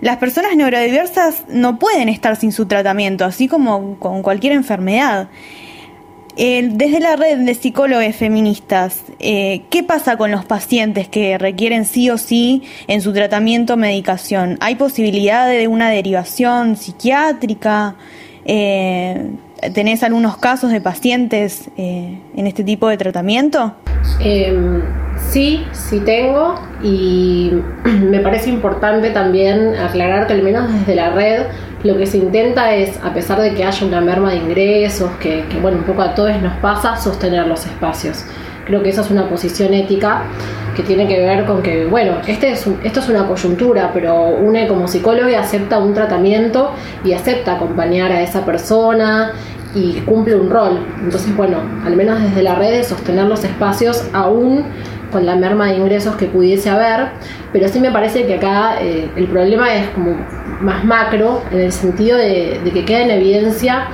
Las 0.00 0.16
personas 0.16 0.56
neurodiversas 0.56 1.44
no 1.50 1.78
pueden 1.78 2.08
estar 2.08 2.34
sin 2.34 2.50
su 2.50 2.66
tratamiento, 2.66 3.24
así 3.24 3.46
como 3.46 3.96
con 4.00 4.22
cualquier 4.22 4.54
enfermedad. 4.54 5.28
desde 6.34 6.98
la 6.98 7.14
red 7.14 7.38
de 7.38 7.54
psicólogos 7.54 8.16
feministas, 8.16 9.04
eh, 9.20 9.62
¿qué 9.70 9.84
pasa 9.84 10.16
con 10.16 10.32
los 10.32 10.44
pacientes 10.44 11.06
que 11.06 11.38
requieren 11.38 11.84
sí 11.84 12.10
o 12.10 12.18
sí 12.18 12.64
en 12.88 13.02
su 13.02 13.12
tratamiento 13.12 13.76
medicación? 13.76 14.58
¿Hay 14.60 14.74
posibilidad 14.74 15.46
de 15.46 15.68
una 15.68 15.90
derivación 15.90 16.76
psiquiátrica? 16.76 17.94
Eh, 18.44 19.30
¿Tenés 19.74 20.02
algunos 20.02 20.36
casos 20.38 20.72
de 20.72 20.80
pacientes 20.80 21.70
eh, 21.76 22.18
en 22.36 22.46
este 22.46 22.64
tipo 22.64 22.88
de 22.88 22.96
tratamiento? 22.96 23.74
Em, 24.18 24.82
sí, 25.30 25.64
sí 25.72 26.00
tengo 26.00 26.56
y 26.82 27.52
me 27.84 28.18
parece 28.18 28.50
importante 28.50 29.10
también 29.10 29.76
aclarar 29.76 30.26
que 30.26 30.32
al 30.32 30.42
menos 30.42 30.72
desde 30.72 30.96
la 30.96 31.10
red 31.10 31.46
lo 31.84 31.96
que 31.96 32.06
se 32.06 32.18
intenta 32.18 32.74
es, 32.74 32.98
a 33.04 33.12
pesar 33.14 33.40
de 33.40 33.54
que 33.54 33.64
haya 33.64 33.86
una 33.86 34.00
merma 34.00 34.30
de 34.30 34.38
ingresos, 34.38 35.10
que, 35.20 35.44
que 35.48 35.58
bueno, 35.60 35.78
un 35.78 35.84
poco 35.84 36.02
a 36.02 36.14
todos 36.14 36.40
nos 36.42 36.56
pasa, 36.58 36.96
sostener 36.96 37.46
los 37.46 37.64
espacios. 37.66 38.24
Creo 38.66 38.82
que 38.82 38.90
esa 38.90 39.00
es 39.00 39.10
una 39.10 39.28
posición 39.28 39.74
ética 39.74 40.22
que 40.74 40.82
tiene 40.82 41.06
que 41.06 41.18
ver 41.18 41.44
con 41.44 41.62
que, 41.62 41.86
bueno, 41.86 42.14
este 42.26 42.52
es 42.52 42.66
esto 42.82 43.00
es 43.00 43.08
una 43.08 43.26
coyuntura, 43.26 43.90
pero 43.92 44.28
une 44.28 44.66
como 44.66 44.88
psicólogo 44.88 45.28
y 45.28 45.34
acepta 45.34 45.78
un 45.78 45.94
tratamiento 45.94 46.72
y 47.04 47.12
acepta 47.12 47.54
acompañar 47.56 48.12
a 48.12 48.22
esa 48.22 48.44
persona 48.44 49.32
y 49.74 50.00
cumple 50.00 50.36
un 50.36 50.50
rol. 50.50 50.84
Entonces, 51.02 51.34
bueno, 51.36 51.58
al 51.84 51.96
menos 51.96 52.22
desde 52.22 52.42
la 52.42 52.54
red, 52.54 52.82
sostener 52.84 53.26
los 53.26 53.44
espacios 53.44 54.04
aún 54.12 54.64
con 55.10 55.26
la 55.26 55.36
merma 55.36 55.66
de 55.66 55.76
ingresos 55.76 56.16
que 56.16 56.26
pudiese 56.26 56.70
haber, 56.70 57.08
pero 57.52 57.68
sí 57.68 57.80
me 57.80 57.90
parece 57.90 58.24
que 58.26 58.34
acá 58.34 58.80
eh, 58.80 59.10
el 59.14 59.26
problema 59.26 59.74
es 59.74 59.88
como 59.90 60.16
más 60.62 60.84
macro, 60.84 61.42
en 61.50 61.60
el 61.60 61.72
sentido 61.72 62.16
de, 62.16 62.60
de 62.64 62.70
que 62.70 62.84
queda 62.84 63.02
en 63.02 63.10
evidencia 63.10 63.88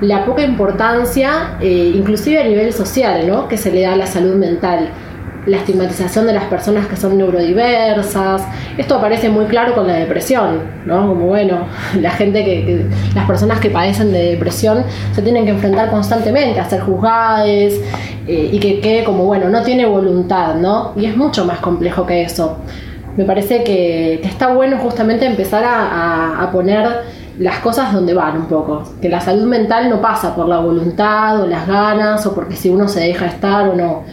la 0.00 0.24
poca 0.24 0.42
importancia, 0.42 1.56
eh, 1.60 1.92
inclusive 1.94 2.40
a 2.40 2.44
nivel 2.44 2.72
social, 2.72 3.26
¿no? 3.26 3.48
que 3.48 3.56
se 3.56 3.72
le 3.72 3.82
da 3.82 3.94
a 3.94 3.96
la 3.96 4.06
salud 4.06 4.34
mental. 4.36 4.90
La 5.48 5.56
estigmatización 5.56 6.26
de 6.26 6.32
las 6.32 6.44
personas 6.44 6.86
que 6.86 6.96
son 6.96 7.16
neurodiversas. 7.18 8.42
Esto 8.76 8.96
aparece 8.96 9.28
muy 9.28 9.46
claro 9.46 9.74
con 9.74 9.86
la 9.86 9.94
depresión, 9.94 10.60
¿no? 10.86 11.08
Como 11.08 11.26
bueno, 11.26 11.66
la 12.00 12.10
gente 12.10 12.44
que, 12.44 12.86
las 13.14 13.26
personas 13.26 13.58
que 13.58 13.70
padecen 13.70 14.12
de 14.12 14.30
depresión 14.30 14.84
se 15.12 15.22
tienen 15.22 15.44
que 15.44 15.50
enfrentar 15.52 15.90
constantemente 15.90 16.60
a 16.60 16.68
ser 16.68 16.80
juzgadas 16.80 17.46
eh, 17.48 18.50
y 18.52 18.58
que 18.58 18.80
quede 18.80 19.04
como 19.04 19.24
bueno, 19.24 19.48
no 19.48 19.62
tiene 19.62 19.86
voluntad, 19.86 20.54
¿no? 20.54 20.92
Y 20.96 21.06
es 21.06 21.16
mucho 21.16 21.44
más 21.44 21.58
complejo 21.60 22.06
que 22.06 22.22
eso. 22.22 22.58
Me 23.16 23.24
parece 23.24 23.64
que, 23.64 24.20
está 24.22 24.52
bueno 24.52 24.78
justamente 24.78 25.26
empezar 25.26 25.64
a 25.66 26.48
poner 26.52 27.18
las 27.38 27.58
cosas 27.58 27.92
donde 27.92 28.14
van 28.14 28.36
un 28.36 28.46
poco. 28.46 28.82
Que 29.00 29.08
la 29.08 29.20
salud 29.20 29.46
mental 29.46 29.88
no 29.88 30.00
pasa 30.00 30.34
por 30.34 30.48
la 30.48 30.58
voluntad 30.58 31.40
o 31.40 31.46
las 31.46 31.66
ganas 31.66 32.24
o 32.26 32.34
porque 32.34 32.56
si 32.56 32.68
uno 32.68 32.88
se 32.88 33.00
deja 33.00 33.26
estar 33.26 33.68
o 33.68 33.74
no. 33.74 34.04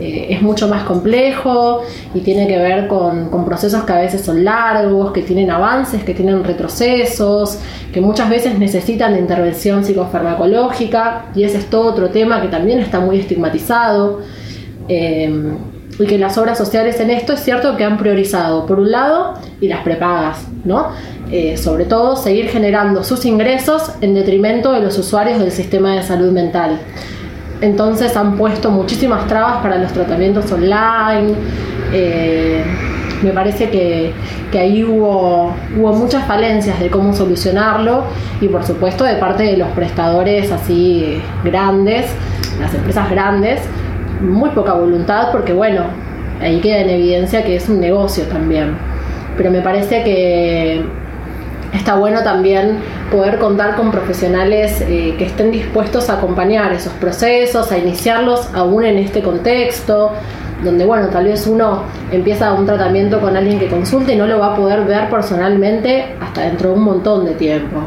Eh, 0.00 0.28
es 0.30 0.42
mucho 0.42 0.66
más 0.66 0.84
complejo 0.84 1.82
y 2.14 2.20
tiene 2.20 2.46
que 2.46 2.56
ver 2.56 2.88
con, 2.88 3.28
con, 3.28 3.44
procesos 3.44 3.84
que 3.84 3.92
a 3.92 3.98
veces 3.98 4.22
son 4.22 4.44
largos, 4.44 5.12
que 5.12 5.22
tienen 5.22 5.50
avances, 5.50 6.02
que 6.04 6.14
tienen 6.14 6.42
retrocesos, 6.42 7.58
que 7.92 8.00
muchas 8.00 8.30
veces 8.30 8.58
necesitan 8.58 9.12
de 9.12 9.20
intervención 9.20 9.84
psicofarmacológica 9.84 11.26
y 11.34 11.44
ese 11.44 11.58
es 11.58 11.66
todo 11.66 11.90
otro 11.90 12.08
tema 12.08 12.40
que 12.40 12.48
también 12.48 12.80
está 12.80 13.00
muy 13.00 13.18
estigmatizado. 13.18 14.20
Eh, 14.88 15.52
y 16.00 16.06
que 16.06 16.18
las 16.18 16.38
obras 16.38 16.56
sociales 16.56 16.98
en 17.00 17.10
esto 17.10 17.34
es 17.34 17.40
cierto 17.40 17.76
que 17.76 17.84
han 17.84 17.98
priorizado, 17.98 18.64
por 18.64 18.80
un 18.80 18.90
lado, 18.90 19.34
y 19.60 19.68
las 19.68 19.82
prepagas, 19.82 20.46
¿no? 20.64 20.88
Eh, 21.30 21.58
sobre 21.58 21.84
todo, 21.84 22.16
seguir 22.16 22.48
generando 22.48 23.04
sus 23.04 23.26
ingresos 23.26 23.92
en 24.00 24.14
detrimento 24.14 24.72
de 24.72 24.80
los 24.80 24.96
usuarios 24.98 25.38
del 25.38 25.52
sistema 25.52 25.94
de 25.94 26.02
salud 26.02 26.32
mental. 26.32 26.80
Entonces 27.60 28.16
han 28.16 28.36
puesto 28.36 28.70
muchísimas 28.70 29.26
trabas 29.26 29.62
para 29.62 29.76
los 29.78 29.92
tratamientos 29.92 30.50
online. 30.52 31.34
Eh, 31.92 32.62
me 33.22 33.32
parece 33.32 33.68
que, 33.68 34.12
que, 34.50 34.58
ahí 34.58 34.82
hubo, 34.82 35.54
hubo 35.76 35.92
muchas 35.92 36.26
falencias 36.26 36.80
de 36.80 36.88
cómo 36.88 37.12
solucionarlo 37.12 38.04
y 38.40 38.48
por 38.48 38.64
supuesto 38.64 39.04
de 39.04 39.16
parte 39.16 39.42
de 39.42 39.58
los 39.58 39.68
prestadores 39.70 40.50
así 40.50 41.20
grandes, 41.44 42.06
las 42.58 42.74
empresas 42.74 43.10
grandes, 43.10 43.60
muy 44.22 44.50
poca 44.50 44.72
voluntad 44.72 45.28
porque 45.32 45.52
bueno, 45.52 45.82
ahí 46.40 46.60
queda 46.60 46.78
en 46.78 46.90
evidencia 46.90 47.44
que 47.44 47.56
es 47.56 47.68
un 47.68 47.80
negocio 47.80 48.24
también. 48.24 48.76
Pero 49.36 49.50
me 49.50 49.60
parece 49.60 50.02
que, 50.02 50.82
está 51.72 51.94
bueno 51.94 52.22
también 52.22 52.78
poder 53.10 53.38
contar 53.38 53.76
con 53.76 53.90
profesionales 53.90 54.80
eh, 54.80 55.14
que 55.18 55.26
estén 55.26 55.50
dispuestos 55.50 56.10
a 56.10 56.14
acompañar 56.14 56.72
esos 56.72 56.92
procesos, 56.94 57.70
a 57.72 57.78
iniciarlos 57.78 58.48
aún 58.54 58.84
en 58.84 58.98
este 58.98 59.22
contexto, 59.22 60.12
donde 60.62 60.84
bueno, 60.84 61.08
tal 61.08 61.24
vez 61.24 61.46
uno 61.46 61.84
empieza 62.12 62.52
un 62.52 62.66
tratamiento 62.66 63.20
con 63.20 63.36
alguien 63.36 63.58
que 63.58 63.68
consulte 63.68 64.14
y 64.14 64.16
no 64.16 64.26
lo 64.26 64.38
va 64.38 64.54
a 64.54 64.56
poder 64.56 64.84
ver 64.84 65.08
personalmente 65.08 66.04
hasta 66.20 66.42
dentro 66.42 66.70
de 66.70 66.74
un 66.74 66.84
montón 66.84 67.24
de 67.24 67.32
tiempo. 67.34 67.82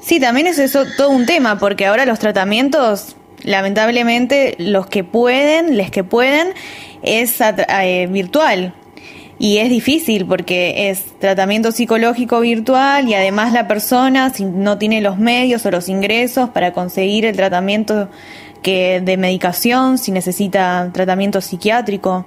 Sí, 0.00 0.20
también 0.20 0.46
es 0.46 0.58
eso 0.58 0.84
todo 0.96 1.10
un 1.10 1.26
tema, 1.26 1.58
porque 1.58 1.86
ahora 1.86 2.06
los 2.06 2.20
tratamientos, 2.20 3.16
lamentablemente, 3.42 4.54
los 4.58 4.86
que 4.86 5.02
pueden, 5.02 5.76
les 5.76 5.90
que 5.90 6.04
pueden, 6.04 6.54
es 7.02 7.40
eh, 7.40 8.06
virtual. 8.08 8.72
Y 9.38 9.58
es 9.58 9.68
difícil 9.68 10.24
porque 10.24 10.88
es 10.88 11.18
tratamiento 11.18 11.70
psicológico 11.70 12.40
virtual 12.40 13.08
y 13.08 13.14
además 13.14 13.52
la 13.52 13.68
persona 13.68 14.30
si 14.30 14.44
no 14.44 14.78
tiene 14.78 15.02
los 15.02 15.18
medios 15.18 15.66
o 15.66 15.70
los 15.70 15.88
ingresos 15.88 16.48
para 16.50 16.72
conseguir 16.72 17.26
el 17.26 17.36
tratamiento 17.36 18.08
que 18.62 19.00
de 19.00 19.16
medicación, 19.16 19.98
si 19.98 20.10
necesita 20.10 20.90
tratamiento 20.92 21.40
psiquiátrico. 21.40 22.26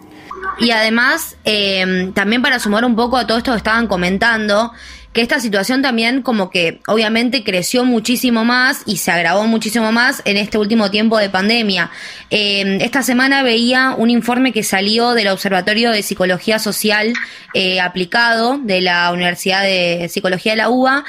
Y 0.60 0.72
además, 0.72 1.36
eh, 1.46 2.12
también 2.13 2.42
para 2.42 2.60
sumar 2.60 2.86
un 2.86 2.96
poco 2.96 3.18
a 3.18 3.25
todo 3.25 3.38
esto 3.38 3.51
que 3.51 3.58
estaban 3.58 3.88
comentando, 3.88 4.72
que 5.13 5.22
esta 5.22 5.39
situación 5.39 5.82
también 5.82 6.22
como 6.22 6.50
que 6.50 6.82
obviamente 6.88 7.44
creció 7.44 7.84
muchísimo 7.84 8.46
más 8.46 8.84
y 8.86 8.98
se 8.98 9.12
agravó 9.12 9.46
muchísimo 9.48 9.92
más 9.92 10.22
en 10.25 10.38
este 10.38 10.58
último 10.58 10.92
tiempo 10.92 11.18
de 11.18 11.30
pandemia. 11.30 11.89
Eh, 12.30 12.78
esta 12.82 13.01
semana 13.01 13.42
veía 13.42 13.96
un 13.98 14.10
informe 14.10 14.54
que 14.54 14.63
salió 14.63 15.13
del 15.13 15.30
Observatorio 15.30 15.92
de 15.92 16.04
Psicología 16.04 16.60
Social 16.60 17.13
eh, 17.54 17.82
aplicado 17.82 18.60
de 18.60 18.82
la 18.82 19.12
Universidad 19.12 19.63
de 19.63 20.08
Psicología 20.10 20.54
de 20.54 20.58
la 20.58 20.70
UBA 20.70 21.06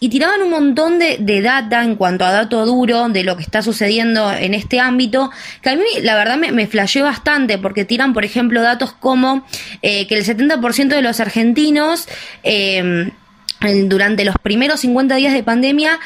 y 0.00 0.08
tiraban 0.08 0.42
un 0.42 0.50
montón 0.50 0.98
de, 0.98 1.42
data 1.42 1.84
en 1.84 1.94
cuanto 1.94 2.24
a 2.24 2.32
dato 2.32 2.66
duro 2.66 3.08
de 3.08 3.22
lo 3.22 3.36
que 3.36 3.44
está 3.44 3.62
sucediendo 3.62 4.32
en 4.32 4.52
este 4.52 4.80
ámbito, 4.80 5.30
que 5.62 5.70
a 5.70 5.76
mí 5.76 5.84
la 6.02 6.16
verdad 6.16 6.38
me, 6.38 6.50
me 6.50 6.66
flasheó 6.66 7.04
bastante, 7.04 7.56
porque 7.56 7.84
tiran, 7.84 8.12
por 8.12 8.24
ejemplo, 8.24 8.62
datos 8.62 8.92
como 8.94 9.46
eh, 9.80 10.08
que 10.08 10.16
el 10.16 10.24
70% 10.24 10.88
de 10.88 11.02
los 11.02 11.20
argentinos 11.20 12.08
durante 13.86 14.24
los 14.24 14.36
primeros 14.42 14.80
50 14.80 15.14
días 15.16 15.32
de 15.32 15.42
pandemia 15.42 15.98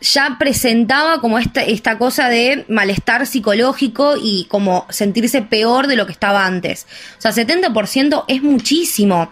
ya 0.00 0.36
presentaba 0.38 1.20
como 1.20 1.38
esta, 1.38 1.62
esta 1.62 1.98
cosa 1.98 2.28
de 2.28 2.64
malestar 2.68 3.26
psicológico 3.26 4.14
y 4.20 4.46
como 4.46 4.86
sentirse 4.88 5.42
peor 5.42 5.86
de 5.86 5.96
lo 5.96 6.06
que 6.06 6.12
estaba 6.12 6.46
antes. 6.46 6.86
O 7.18 7.20
sea, 7.20 7.32
70% 7.32 8.24
es 8.28 8.42
muchísimo. 8.42 9.30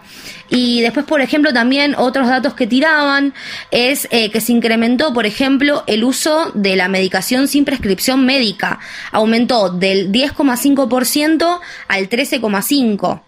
Y 0.49 0.81
después, 0.81 1.05
por 1.05 1.21
ejemplo, 1.21 1.53
también 1.53 1.95
otros 1.97 2.27
datos 2.27 2.53
que 2.53 2.67
tiraban 2.67 3.33
es 3.71 4.07
eh, 4.11 4.29
que 4.31 4.41
se 4.41 4.51
incrementó, 4.51 5.13
por 5.13 5.25
ejemplo, 5.25 5.83
el 5.87 6.03
uso 6.03 6.51
de 6.53 6.75
la 6.75 6.87
medicación 6.87 7.47
sin 7.47 7.65
prescripción 7.65 8.25
médica. 8.25 8.79
Aumentó 9.11 9.69
del 9.69 10.11
10,5% 10.11 11.59
al 11.87 12.09
13,5%. 12.09 13.21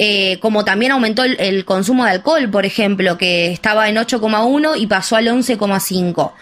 Eh, 0.00 0.38
como 0.40 0.64
también 0.64 0.92
aumentó 0.92 1.24
el, 1.24 1.64
consumo 1.64 2.04
de 2.04 2.12
alcohol, 2.12 2.48
por 2.50 2.64
ejemplo, 2.64 3.18
que 3.18 3.50
estaba 3.50 3.88
en 3.88 3.96
8,1 3.96 4.78
y 4.78 4.86
pasó 4.86 5.16
al 5.16 5.26
11,5. 5.26 6.32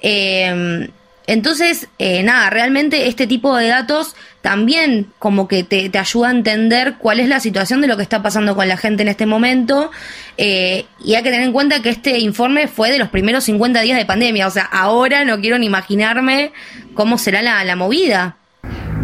Eh, 0.00 0.88
entonces, 1.26 1.88
eh, 1.98 2.22
nada, 2.22 2.48
realmente 2.50 3.06
este 3.06 3.26
tipo 3.26 3.54
de 3.56 3.68
datos 3.68 4.16
también 4.40 5.12
como 5.18 5.46
que 5.46 5.62
te, 5.62 5.88
te, 5.88 5.98
ayuda 5.98 6.28
a 6.28 6.30
entender 6.32 6.94
cuál 6.98 7.20
es 7.20 7.28
la 7.28 7.38
situación 7.38 7.80
de 7.80 7.86
lo 7.86 7.96
que 7.96 8.02
está 8.02 8.22
pasando 8.22 8.56
con 8.56 8.66
la 8.66 8.76
gente 8.76 9.02
en 9.02 9.08
este 9.08 9.26
momento. 9.26 9.90
y 10.36 11.14
hay 11.14 11.22
que 11.22 11.30
tener 11.30 11.42
en 11.42 11.52
cuenta 11.52 11.82
que 11.82 11.90
este 11.90 12.18
informe 12.18 12.66
fue 12.66 12.90
de 12.90 12.98
los 12.98 13.08
primeros 13.10 13.44
50 13.44 13.82
días 13.82 13.98
de 13.98 14.06
pandemia. 14.06 14.46
O 14.46 14.50
sea, 14.50 14.64
ahora 14.64 15.24
no 15.24 15.38
quiero 15.40 15.58
ni 15.58 15.66
imaginarme 15.66 16.52
cómo 16.94 17.18
será 17.18 17.42
la, 17.42 17.62
la 17.62 17.76
movida 17.76 18.36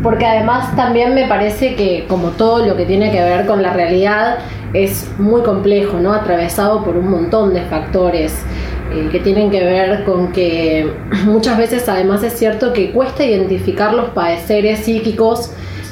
porque 0.02 0.26
además 0.26 0.74
también 0.76 1.14
me 1.14 1.26
parece 1.26 1.74
que 1.74 2.06
como 2.08 2.30
todo 2.30 2.64
lo 2.64 2.76
que 2.76 2.84
tiene 2.84 3.10
que 3.10 3.20
ver 3.20 3.46
con 3.46 3.62
la 3.62 3.72
realidad 3.72 4.38
es 4.72 5.10
muy 5.18 5.42
complejo, 5.42 5.98
¿no? 5.98 6.12
Atravesado 6.12 6.84
por 6.84 6.96
un 6.96 7.10
montón 7.10 7.54
de 7.54 7.62
factores 7.62 8.34
eh, 8.92 9.08
que 9.10 9.20
tienen 9.20 9.50
que 9.50 9.64
ver 9.64 10.04
con 10.04 10.32
que 10.32 10.92
muchas 11.24 11.58
veces 11.58 11.88
además 11.88 12.22
es 12.22 12.34
cierto 12.34 12.72
que 12.72 12.92
cuesta 12.92 13.24
identificar 13.24 13.92
los 13.92 14.10
padeceres 14.10 14.80
psíquicos 14.80 15.50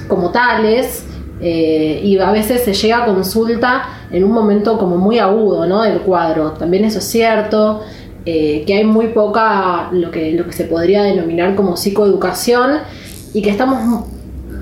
como 0.08 0.30
tales 0.30 1.04
eh, 1.40 2.00
y 2.02 2.18
a 2.18 2.30
veces 2.30 2.62
se 2.64 2.72
llega 2.72 3.02
a 3.02 3.06
consulta 3.06 3.88
en 4.10 4.24
un 4.24 4.32
momento 4.32 4.78
como 4.78 4.96
muy 4.96 5.18
agudo, 5.18 5.66
¿no? 5.66 5.82
Del 5.82 6.00
cuadro. 6.00 6.52
También 6.52 6.84
eso 6.84 6.98
es 6.98 7.04
cierto. 7.04 7.82
Eh, 8.28 8.64
que 8.66 8.74
hay 8.74 8.82
muy 8.82 9.08
poca 9.08 9.88
lo 9.92 10.10
que, 10.10 10.32
lo 10.32 10.46
que 10.46 10.52
se 10.52 10.64
podría 10.64 11.04
denominar 11.04 11.54
como 11.54 11.76
psicoeducación 11.76 12.80
y 13.36 13.42
que 13.42 13.50
estamos 13.50 14.06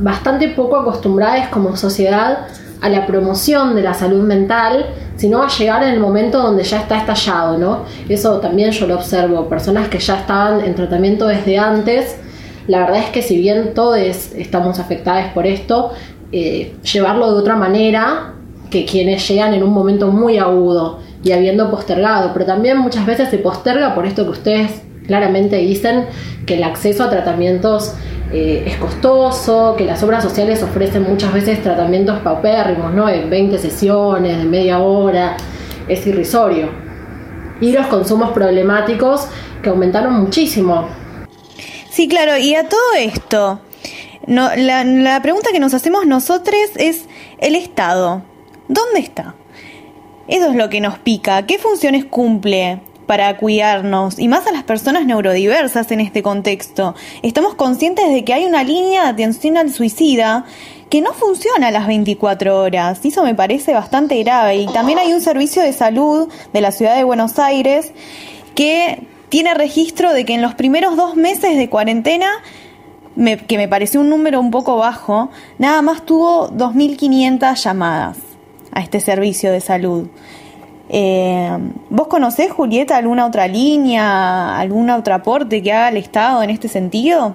bastante 0.01 0.49
poco 0.49 0.77
acostumbrados 0.77 1.47
como 1.47 1.77
sociedad 1.77 2.49
a 2.81 2.89
la 2.89 3.07
promoción 3.07 3.77
de 3.77 3.83
la 3.83 3.95
salud 3.95 4.25
mental, 4.25 4.87
sino 5.15 5.45
a 5.45 5.49
llegar 5.49 5.85
en 5.85 5.91
el 5.91 6.01
momento 6.01 6.43
donde 6.43 6.65
ya 6.65 6.81
está 6.81 6.99
estallado, 6.99 7.57
¿no? 7.57 7.85
Eso 8.09 8.41
también 8.41 8.73
yo 8.73 8.89
lo 8.89 8.97
observo, 8.97 9.49
personas 9.49 9.87
que 9.87 10.01
ya 10.01 10.19
estaban 10.19 10.61
en 10.61 10.75
tratamiento 10.75 11.29
desde 11.29 11.57
antes, 11.57 12.17
la 12.67 12.81
verdad 12.81 12.99
es 12.99 13.11
que 13.11 13.23
si 13.23 13.37
bien 13.39 13.75
todos 13.75 13.97
estamos 13.97 14.81
afectados 14.81 15.27
por 15.33 15.47
esto, 15.47 15.93
eh, 16.33 16.75
llevarlo 16.93 17.33
de 17.33 17.39
otra 17.39 17.55
manera 17.55 18.33
que 18.71 18.85
quienes 18.85 19.29
llegan 19.29 19.55
en 19.55 19.63
un 19.63 19.73
momento 19.73 20.09
muy 20.09 20.39
agudo 20.39 20.99
y 21.23 21.31
habiendo 21.31 21.71
postergado, 21.71 22.33
pero 22.33 22.45
también 22.45 22.79
muchas 22.79 23.07
veces 23.07 23.29
se 23.29 23.39
posterga 23.39 23.95
por 23.95 24.05
esto 24.05 24.25
que 24.25 24.31
ustedes 24.31 24.83
claramente 25.07 25.59
dicen, 25.59 26.07
que 26.47 26.55
el 26.55 26.65
acceso 26.65 27.05
a 27.05 27.11
tratamientos 27.11 27.95
eh, 28.33 28.65
es 28.67 28.77
costoso, 28.77 29.75
que 29.77 29.85
las 29.85 30.03
obras 30.03 30.23
sociales 30.23 30.63
ofrecen 30.63 31.03
muchas 31.03 31.33
veces 31.33 31.63
tratamientos 31.63 32.21
paupérrimos, 32.21 32.93
¿no? 32.93 33.09
En 33.09 33.31
20 33.31 33.59
sesiones, 33.59 34.39
de 34.39 34.45
media 34.45 34.79
hora, 34.79 35.37
es 35.89 36.07
irrisorio. 36.07 36.69
Y 37.61 37.73
los 37.73 37.87
consumos 37.87 38.33
problemáticos 38.33 39.29
que 39.63 39.71
aumentaron 39.71 40.15
muchísimo. 40.15 40.89
Sí, 41.91 42.09
claro, 42.09 42.37
y 42.37 42.55
a 42.55 42.69
todo 42.69 42.95
esto, 42.99 43.61
la, 44.27 44.85
la 44.85 45.23
pregunta 45.23 45.51
que 45.53 45.61
nos 45.61 45.75
hacemos 45.75 46.07
nosotros 46.07 46.57
es, 46.77 47.05
¿el 47.39 47.55
Estado? 47.55 48.23
¿Dónde 48.69 49.01
está? 49.01 49.35
Eso 50.27 50.51
es 50.51 50.57
lo 50.57 50.71
que 50.71 50.81
nos 50.81 50.99
pica. 50.99 51.47
¿Qué 51.47 51.59
funciones 51.59 52.05
cumple? 52.07 52.81
Para 53.07 53.37
cuidarnos 53.37 54.19
y 54.19 54.29
más 54.29 54.47
a 54.47 54.53
las 54.53 54.65
personas 54.65 55.07
neurodiversas 55.07 55.91
en 55.91 56.01
este 56.01 56.23
contexto. 56.23 56.95
Estamos 57.23 57.55
conscientes 57.55 58.11
de 58.13 58.25
que 58.25 58.35
hay 58.35 58.45
una 58.45 58.65
línea 58.65 59.03
de 59.03 59.09
atención 59.09 59.57
al 59.57 59.73
suicida 59.73 60.45
que 60.91 61.01
no 61.01 61.13
funciona 61.13 61.69
a 61.69 61.71
las 61.71 61.87
24 61.87 62.61
horas 62.61 63.01
eso 63.05 63.25
me 63.25 63.35
parece 63.35 63.73
bastante 63.73 64.23
grave. 64.23 64.57
Y 64.57 64.67
también 64.67 64.99
hay 64.99 65.13
un 65.13 65.21
servicio 65.21 65.63
de 65.63 65.73
salud 65.73 66.29
de 66.53 66.61
la 66.61 66.73
ciudad 66.73 66.97
de 66.97 67.05
Buenos 67.05 67.39
Aires 67.39 67.93
que 68.55 69.07
tiene 69.29 69.55
registro 69.55 70.13
de 70.13 70.25
que 70.25 70.35
en 70.35 70.43
los 70.43 70.55
primeros 70.55 70.97
dos 70.97 71.17
meses 71.17 71.57
de 71.57 71.69
cuarentena 71.69 72.29
que 73.47 73.57
me 73.57 73.69
pareció 73.69 74.01
un 74.01 74.11
número 74.11 74.41
un 74.41 74.51
poco 74.51 74.77
bajo, 74.77 75.31
nada 75.59 75.83
más 75.83 76.05
tuvo 76.05 76.51
2.500 76.51 77.55
llamadas 77.57 78.19
a 78.73 78.81
este 78.81 79.01
servicio 79.01 79.53
de 79.53 79.61
salud. 79.61 80.09
Eh, 80.89 81.51
¿Vos 81.91 82.09
conocés, 82.09 82.51
Julieta, 82.51 82.97
alguna 82.97 83.27
otra 83.27 83.49
línea, 83.49 84.59
algún 84.59 84.91
otro 84.91 85.15
aporte 85.15 85.63
que 85.63 85.73
haga 85.73 85.89
el 85.89 85.97
Estado 85.97 86.43
en 86.43 86.51
este 86.51 86.69
sentido? 86.69 87.35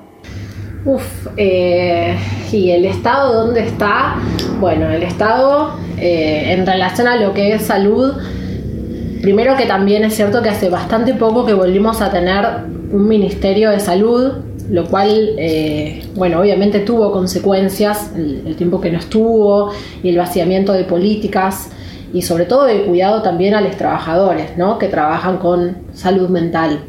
Uf, 0.85 1.27
eh, 1.35 2.15
¿y 2.51 2.71
el 2.71 2.85
Estado 2.85 3.45
dónde 3.45 3.61
está? 3.61 4.15
Bueno, 4.59 4.89
el 4.89 5.03
Estado 5.03 5.73
eh, 5.97 6.53
en 6.53 6.65
relación 6.65 7.07
a 7.07 7.17
lo 7.17 7.33
que 7.33 7.53
es 7.53 7.63
salud, 7.63 8.13
primero 9.21 9.57
que 9.57 9.65
también 9.65 10.05
es 10.05 10.15
cierto 10.15 10.41
que 10.41 10.49
hace 10.49 10.69
bastante 10.69 11.13
poco 11.13 11.45
que 11.45 11.53
volvimos 11.53 12.01
a 12.01 12.09
tener 12.11 12.45
un 12.91 13.07
Ministerio 13.07 13.71
de 13.71 13.79
Salud, 13.79 14.31
lo 14.69 14.85
cual, 14.85 15.31
eh, 15.37 16.05
bueno, 16.15 16.39
obviamente 16.39 16.79
tuvo 16.79 17.11
consecuencias, 17.11 18.11
el 18.15 18.55
tiempo 18.55 18.79
que 18.79 18.91
no 18.91 18.99
estuvo 18.99 19.71
y 20.01 20.09
el 20.09 20.17
vaciamiento 20.17 20.71
de 20.71 20.85
políticas 20.85 21.71
y 22.13 22.21
sobre 22.21 22.45
todo 22.45 22.65
de 22.65 22.83
cuidado 22.83 23.21
también 23.21 23.53
a 23.53 23.61
los 23.61 23.75
trabajadores, 23.77 24.57
¿no? 24.57 24.77
Que 24.77 24.87
trabajan 24.87 25.37
con 25.37 25.77
salud 25.93 26.29
mental. 26.29 26.81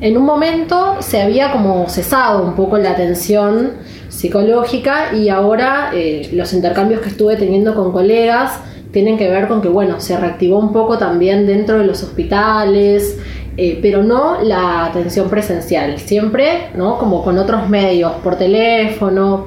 En 0.00 0.16
un 0.16 0.24
momento 0.24 0.96
se 1.00 1.20
había 1.20 1.50
como 1.50 1.88
cesado 1.88 2.44
un 2.44 2.54
poco 2.54 2.78
la 2.78 2.90
atención 2.90 3.72
psicológica 4.08 5.14
y 5.14 5.28
ahora 5.28 5.90
eh, 5.92 6.30
los 6.32 6.52
intercambios 6.52 7.00
que 7.00 7.08
estuve 7.08 7.36
teniendo 7.36 7.74
con 7.74 7.92
colegas 7.92 8.60
tienen 8.92 9.18
que 9.18 9.28
ver 9.28 9.48
con 9.48 9.60
que, 9.60 9.68
bueno, 9.68 10.00
se 10.00 10.16
reactivó 10.16 10.58
un 10.58 10.72
poco 10.72 10.98
también 10.98 11.46
dentro 11.46 11.78
de 11.78 11.84
los 11.84 12.02
hospitales, 12.02 13.18
eh, 13.56 13.78
pero 13.82 14.02
no 14.02 14.40
la 14.40 14.86
atención 14.86 15.28
presencial, 15.28 15.98
siempre, 15.98 16.68
¿no? 16.74 16.96
Como 16.96 17.22
con 17.22 17.36
otros 17.38 17.68
medios, 17.68 18.12
por 18.22 18.36
teléfono, 18.36 19.46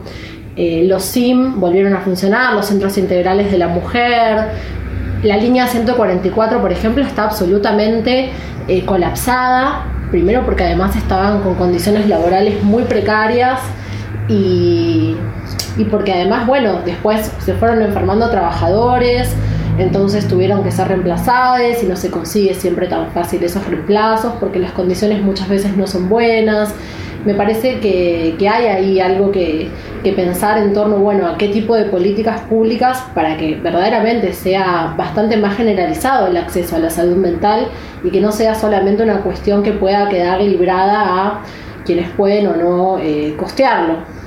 eh, 0.55 0.83
los 0.85 1.03
SIM 1.03 1.59
volvieron 1.59 1.95
a 1.95 2.01
funcionar, 2.01 2.53
los 2.53 2.65
centros 2.65 2.97
integrales 2.97 3.51
de 3.51 3.57
la 3.57 3.69
mujer, 3.69 4.49
la 5.23 5.37
línea 5.37 5.67
144, 5.67 6.61
por 6.61 6.71
ejemplo, 6.71 7.03
está 7.03 7.23
absolutamente 7.23 8.31
eh, 8.67 8.85
colapsada, 8.85 9.85
primero 10.09 10.43
porque 10.43 10.63
además 10.63 10.95
estaban 10.95 11.41
con 11.41 11.55
condiciones 11.55 12.07
laborales 12.07 12.63
muy 12.63 12.83
precarias 12.83 13.59
y, 14.27 15.15
y 15.77 15.83
porque 15.85 16.13
además, 16.13 16.47
bueno, 16.47 16.81
después 16.85 17.31
se 17.39 17.53
fueron 17.53 17.81
enfermando 17.81 18.29
trabajadores, 18.29 19.33
entonces 19.77 20.27
tuvieron 20.27 20.63
que 20.63 20.71
ser 20.71 20.87
reemplazadas 20.87 21.81
y 21.81 21.85
no 21.85 21.95
se 21.95 22.09
consigue 22.11 22.53
siempre 22.53 22.87
tan 22.87 23.11
fácil 23.11 23.43
esos 23.43 23.65
reemplazos 23.67 24.33
porque 24.39 24.59
las 24.59 24.71
condiciones 24.71 25.21
muchas 25.21 25.47
veces 25.47 25.77
no 25.77 25.87
son 25.87 26.09
buenas 26.09 26.73
me 27.25 27.33
parece 27.33 27.79
que, 27.79 28.35
hay 28.47 28.65
ahí 28.67 28.99
algo 28.99 29.31
que, 29.31 29.69
pensar 30.15 30.57
en 30.57 30.73
torno, 30.73 30.97
bueno, 30.97 31.27
a 31.27 31.37
qué 31.37 31.47
tipo 31.47 31.75
de 31.75 31.85
políticas 31.85 32.41
públicas 32.41 33.05
para 33.13 33.37
que 33.37 33.55
verdaderamente 33.55 34.33
sea 34.33 34.95
bastante 34.97 35.37
más 35.37 35.55
generalizado 35.55 36.27
el 36.27 36.37
acceso 36.37 36.75
a 36.75 36.79
la 36.79 36.89
salud 36.89 37.17
mental 37.17 37.67
y 38.03 38.09
que 38.09 38.19
no 38.19 38.31
sea 38.31 38.55
solamente 38.55 39.03
una 39.03 39.21
cuestión 39.21 39.61
que 39.61 39.71
pueda 39.71 40.09
quedar 40.09 40.41
librada 40.41 41.03
a 41.03 41.41
quienes 41.85 42.09
pueden 42.11 42.47
o 42.47 42.55
no 42.55 42.97
eh, 42.99 43.35
costearlo. 43.37 44.20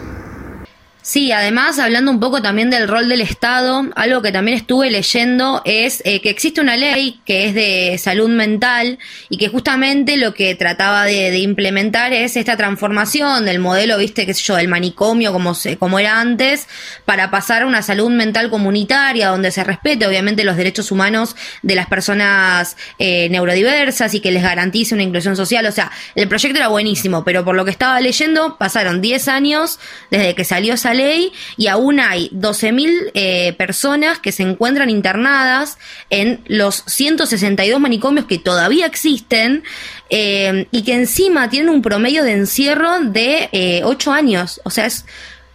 Sí, 1.07 1.33
además, 1.33 1.79
hablando 1.79 2.11
un 2.11 2.19
poco 2.19 2.41
también 2.41 2.71
del 2.71 2.89
rol 2.89 3.11
del 3.11 3.21
Estado, 3.21 3.85
algo 3.95 4.23
que 4.23 4.33
también 4.33 4.57
estuve 4.57 4.91
leyendo 4.91 5.61
es 5.67 6.01
eh, 6.07 6.23
que 6.23 6.31
existe 6.31 6.63
una 6.63 6.79
ley 6.79 7.21
que 7.27 7.45
es 7.45 7.55
de 7.55 7.99
salud 7.99 8.31
mental 8.31 8.99
y 9.29 9.37
que 9.37 9.49
justamente 9.49 10.17
lo 10.17 10.33
que 10.33 10.55
trataba 10.55 11.05
de, 11.05 11.37
implementar 11.41 12.15
es 12.15 12.39
esta 12.39 12.57
transformación 12.57 13.45
del 13.45 13.59
modelo, 13.59 13.99
viste, 13.99 14.25
qué 14.25 14.33
sé 14.33 14.45
yo, 14.45 14.57
del 14.57 14.69
manicomio 14.69 15.31
como, 15.35 15.55
se, 15.55 15.77
como 15.77 15.99
era 15.99 16.19
antes, 16.19 16.69
para 17.05 17.31
pasar 17.31 17.65
a 17.65 17.67
una 17.67 17.83
salud 17.83 18.09
mental 18.11 18.49
comunitaria 18.49 19.29
donde 19.29 19.51
se 19.51 19.63
respete 19.63 20.07
obviamente 20.07 20.43
los 20.43 20.57
derechos 20.57 20.91
humanos 20.91 21.37
de 21.61 21.75
las 21.75 21.87
personas 21.87 22.79
eh, 22.99 23.29
neurodiversas 23.29 24.15
y 24.15 24.21
que 24.21 24.33
les 24.33 24.43
garantice 24.43 24.95
una 24.95 25.03
inclusión 25.03 25.37
social. 25.37 25.67
O 25.67 25.73
sea, 25.73 25.93
el 26.15 26.29
proyecto 26.29 26.57
era 26.57 26.69
buenísimo, 26.69 27.25
pero 27.25 27.45
por 27.45 27.57
lo 27.57 27.67
que 27.67 27.73
estaba 27.73 28.01
leyendo, 28.01 28.57
pasaron 28.57 29.03
10 29.03 29.29
años 29.29 29.79
desde 30.11 30.35
que 30.35 30.45
salió 30.45 30.73
esa 30.73 30.94
ley 30.95 31.33
y 31.57 31.67
aún 31.67 32.01
hay 32.01 32.31
12.000 32.31 33.11
eh, 33.15 33.53
personas 33.59 34.19
que 34.19 34.33
se 34.33 34.43
encuentran 34.43 34.91
internadas 34.91 35.79
en 36.11 36.41
los 36.47 36.85
162 36.87 37.81
manicomios 37.81 38.27
que 38.27 38.39
todavía 38.39 38.87
existen 38.87 39.65
eh, 40.11 40.67
y 40.71 40.83
que 40.83 40.95
encima 40.95 41.51
tienen 41.51 41.71
un 41.71 41.83
promedio 41.83 42.25
de 42.25 42.33
encierro 42.33 43.01
de 43.01 43.49
eh, 43.53 43.83
8 43.85 44.13
años. 44.13 44.61
O 44.65 44.71
sea, 44.71 44.87
es 44.87 45.05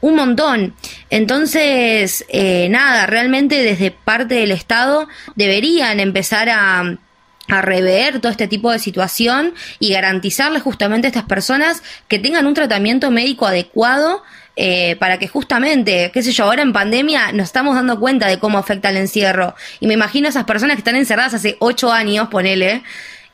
un 0.02 0.15
montón. 0.15 0.75
Entonces, 1.10 2.25
eh, 2.30 2.67
nada, 2.69 3.06
realmente 3.06 3.63
desde 3.63 3.91
parte 3.91 4.36
del 4.36 4.52
Estado 4.52 5.08
deberían 5.36 5.99
empezar 5.99 6.49
a 6.49 6.97
a 7.49 7.62
rever 7.62 8.19
todo 8.19 8.32
este 8.32 8.47
tipo 8.47 8.71
de 8.71 8.80
situación 8.80 9.54
y 9.80 9.91
garantizarles 9.91 10.62
justamente 10.62 11.08
a 11.08 11.10
estas 11.10 11.23
personas 11.23 11.82
que 12.08 12.19
tengan 12.19 12.45
un 12.45 12.54
tratamiento 12.54 13.10
médico 13.12 13.47
adecuado 13.47 14.21
eh, 14.62 14.98
para 14.98 15.17
que 15.19 15.30
justamente, 15.30 16.12
qué 16.13 16.22
sé 16.22 16.34
yo, 16.34 16.43
ahora 16.43 16.63
en 16.63 16.74
pandemia 16.74 17.32
nos 17.32 17.45
estamos 17.45 17.76
dando 17.76 17.98
cuenta 17.98 18.28
de 18.28 18.39
cómo 18.39 18.58
afecta 18.58 18.89
el 18.89 18.98
encierro. 18.98 19.56
Y 19.80 19.88
me 19.88 19.93
imagino 19.93 20.28
esas 20.28 20.43
personas 20.43 20.76
que 20.76 20.82
están 20.82 20.98
encerradas 20.98 21.34
hace 21.34 21.56
ocho 21.60 21.93
años, 21.93 22.28
ponele, 22.28 22.84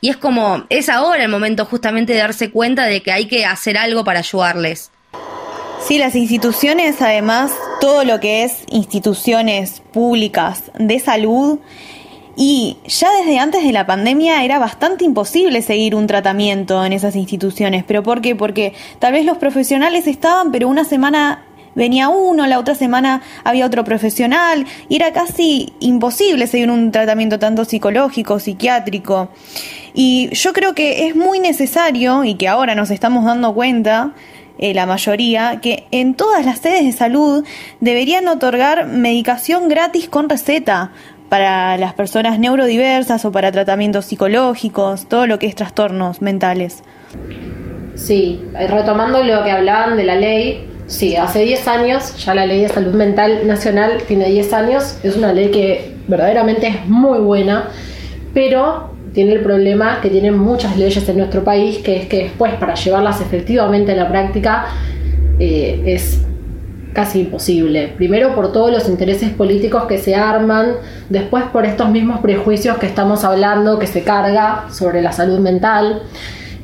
y 0.00 0.10
es 0.10 0.16
como, 0.16 0.66
es 0.68 0.88
ahora 0.88 1.24
el 1.24 1.28
momento 1.28 1.64
justamente 1.64 2.12
de 2.12 2.20
darse 2.20 2.52
cuenta 2.52 2.84
de 2.84 3.02
que 3.02 3.10
hay 3.10 3.26
que 3.26 3.44
hacer 3.44 3.76
algo 3.76 4.04
para 4.04 4.20
ayudarles. 4.20 4.92
Sí, 5.84 5.98
las 5.98 6.14
instituciones, 6.14 7.02
además, 7.02 7.50
todo 7.80 8.04
lo 8.04 8.20
que 8.20 8.44
es 8.44 8.58
instituciones 8.68 9.82
públicas 9.92 10.70
de 10.78 11.00
salud, 11.00 11.58
y 12.36 12.76
ya 12.86 13.08
desde 13.18 13.38
antes 13.38 13.64
de 13.64 13.72
la 13.72 13.86
pandemia 13.86 14.44
era 14.44 14.58
bastante 14.58 15.04
imposible 15.04 15.62
seguir 15.62 15.94
un 15.94 16.06
tratamiento 16.06 16.84
en 16.84 16.92
esas 16.92 17.16
instituciones. 17.16 17.82
¿Pero 17.84 18.02
por 18.02 18.20
qué? 18.20 18.36
Porque 18.36 18.74
tal 18.98 19.14
vez 19.14 19.24
los 19.24 19.38
profesionales 19.38 20.06
estaban, 20.06 20.52
pero 20.52 20.68
una 20.68 20.84
semana 20.84 21.44
venía 21.74 22.10
uno, 22.10 22.46
la 22.46 22.58
otra 22.58 22.74
semana 22.74 23.22
había 23.42 23.64
otro 23.64 23.84
profesional 23.84 24.66
y 24.88 24.96
era 24.96 25.12
casi 25.12 25.72
imposible 25.80 26.46
seguir 26.46 26.70
un 26.70 26.92
tratamiento 26.92 27.38
tanto 27.38 27.64
psicológico, 27.64 28.38
psiquiátrico. 28.38 29.30
Y 29.94 30.28
yo 30.34 30.52
creo 30.52 30.74
que 30.74 31.06
es 31.06 31.16
muy 31.16 31.38
necesario 31.38 32.22
y 32.22 32.34
que 32.34 32.48
ahora 32.48 32.74
nos 32.74 32.90
estamos 32.90 33.24
dando 33.24 33.54
cuenta 33.54 34.12
eh, 34.58 34.72
la 34.72 34.86
mayoría, 34.86 35.60
que 35.62 35.86
en 35.90 36.14
todas 36.14 36.44
las 36.44 36.60
sedes 36.60 36.84
de 36.84 36.92
salud 36.92 37.44
deberían 37.80 38.26
otorgar 38.28 38.86
medicación 38.86 39.68
gratis 39.68 40.08
con 40.08 40.28
receta, 40.30 40.92
para 41.28 41.76
las 41.78 41.94
personas 41.94 42.38
neurodiversas 42.38 43.24
o 43.24 43.32
para 43.32 43.52
tratamientos 43.52 44.06
psicológicos, 44.06 45.08
todo 45.08 45.26
lo 45.26 45.38
que 45.38 45.46
es 45.46 45.54
trastornos 45.54 46.22
mentales. 46.22 46.82
Sí, 47.94 48.44
eh, 48.58 48.66
retomando 48.66 49.22
lo 49.22 49.42
que 49.42 49.50
hablaban 49.50 49.96
de 49.96 50.04
la 50.04 50.16
ley, 50.16 50.68
sí, 50.86 51.16
hace 51.16 51.40
10 51.40 51.68
años, 51.68 52.24
ya 52.24 52.34
la 52.34 52.46
ley 52.46 52.62
de 52.62 52.68
salud 52.68 52.94
mental 52.94 53.46
nacional 53.46 54.02
tiene 54.06 54.28
10 54.28 54.52
años, 54.52 54.98
es 55.02 55.16
una 55.16 55.32
ley 55.32 55.50
que 55.50 55.94
verdaderamente 56.06 56.68
es 56.68 56.86
muy 56.86 57.18
buena, 57.18 57.70
pero 58.34 58.90
tiene 59.12 59.32
el 59.32 59.40
problema 59.40 60.00
que 60.02 60.10
tienen 60.10 60.36
muchas 60.36 60.76
leyes 60.76 61.08
en 61.08 61.16
nuestro 61.16 61.42
país, 61.42 61.78
que 61.78 61.96
es 61.96 62.06
que 62.06 62.24
después 62.24 62.52
para 62.54 62.74
llevarlas 62.74 63.20
efectivamente 63.22 63.92
a 63.92 63.96
la 63.96 64.08
práctica 64.08 64.66
eh, 65.38 65.82
es 65.86 66.20
casi 66.96 67.20
imposible. 67.20 67.88
Primero 67.88 68.34
por 68.34 68.52
todos 68.52 68.72
los 68.72 68.88
intereses 68.88 69.28
políticos 69.28 69.84
que 69.84 69.98
se 69.98 70.14
arman, 70.14 70.76
después 71.10 71.44
por 71.52 71.66
estos 71.66 71.90
mismos 71.90 72.20
prejuicios 72.20 72.78
que 72.78 72.86
estamos 72.86 73.22
hablando, 73.22 73.78
que 73.78 73.86
se 73.86 74.02
carga 74.02 74.64
sobre 74.70 75.02
la 75.02 75.12
salud 75.12 75.38
mental. 75.38 76.00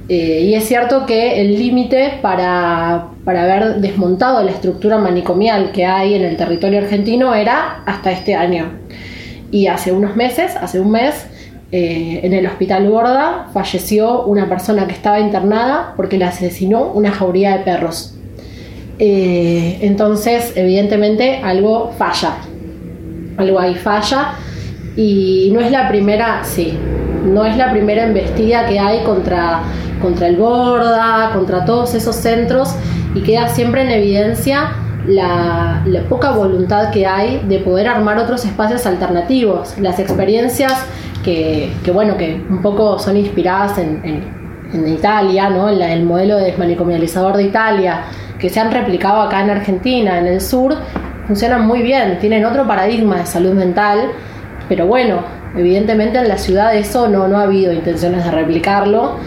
Eh, 0.09 0.41
y 0.45 0.55
es 0.55 0.65
cierto 0.65 1.05
que 1.05 1.43
el 1.43 1.59
límite 1.59 2.15
para, 2.23 3.09
haber 3.27 3.77
desmontado 3.83 4.43
la 4.43 4.53
estructura 4.53 4.97
manicomial 4.97 5.71
que 5.71 5.85
hay 5.85 6.15
en 6.15 6.23
el 6.23 6.39
territorio 6.39 6.79
argentino 6.79 7.35
era 7.35 7.83
hasta 7.85 8.11
este 8.11 8.35
año. 8.35 8.71
Y 9.51 9.67
hace 9.67 9.93
unos 9.93 10.17
meses, 10.17 10.57
hace 10.57 10.81
un 10.81 10.93
mes, 10.93 11.27
eh, 11.73 12.21
en 12.23 12.33
el 12.33 12.47
hospital 12.47 12.89
Gorda 12.89 13.49
falleció 13.53 14.23
una 14.25 14.49
persona 14.49 14.87
que 14.87 14.95
estaba 14.95 15.21
internada 15.21 15.93
porque 15.95 16.17
le 16.17 16.25
asesinó 16.25 16.91
una 16.95 17.11
jauría 17.11 17.59
de 17.59 17.65
perros. 17.65 18.15
Eh, 18.99 19.79
entonces, 19.83 20.53
evidentemente, 20.55 21.41
algo 21.43 21.93
falla. 21.99 22.37
Algo 23.37 23.59
ahí 23.59 23.75
falla. 23.75 24.35
Y 24.97 25.51
no 25.53 25.61
es 25.61 25.71
la 25.71 25.89
primera, 25.89 26.45
sí, 26.45 26.75
no 27.25 27.45
es 27.45 27.57
la 27.57 27.71
primera 27.71 28.05
embestida 28.05 28.67
que 28.67 28.79
hay 28.79 29.03
contra, 29.05 29.63
contra 30.03 30.29
el 30.29 30.37
Borda, 30.37 31.31
contra 31.33 31.65
todos 31.65 31.95
esos 31.95 32.15
centros, 32.17 32.75
y 33.15 33.23
queda 33.23 33.49
siempre 33.49 33.83
en 33.83 33.91
evidencia 33.91 34.73
la, 35.07 35.83
poca 36.09 36.33
voluntad 36.33 36.91
que 36.91 37.07
hay 37.07 37.43
de 37.49 37.59
poder 37.59 37.89
armar 37.89 38.19
otros 38.19 38.45
espacios 38.45 38.87
alternativos. 38.87 39.79
Las 39.79 39.99
experiencias 39.99 40.75
que, 41.25 41.73
bueno, 41.93 42.17
que 42.17 42.45
un 42.49 42.61
poco 42.63 42.99
son 42.99 43.17
inspiradas 43.17 43.79
en, 43.79 44.43
Italia, 44.87 45.51
¿no? 45.51 45.69
el 45.69 46.03
modelo 46.03 46.39
desmanicomializador 46.39 47.37
de 47.37 47.43
Italia, 47.43 48.05
que 48.43 48.51
se 48.51 48.59
han 48.59 48.73
replicado 48.73 49.23
acá 49.23 49.41
en 49.41 49.51
Argentina, 49.51 50.19
en 50.19 50.27
el 50.27 50.41
sur, 50.41 50.75
funcionan 51.29 51.65
muy 51.65 51.81
bien, 51.81 52.19
tienen 52.19 52.45
otro 52.45 52.67
paradigma 52.67 53.19
de 53.19 53.27
salud 53.27 53.53
mental, 53.53 54.11
pero 54.69 54.89
bueno, 54.89 55.21
evidentemente 55.57 56.19
en 56.19 56.27
la 56.27 56.37
ciudad 56.37 56.75
eso 56.75 57.09
no, 57.09 57.29
no 57.29 57.39
ha 57.39 57.45
habido 57.45 57.73
intenciones 57.73 58.25
de 58.25 58.33
replicarlo 58.33 59.19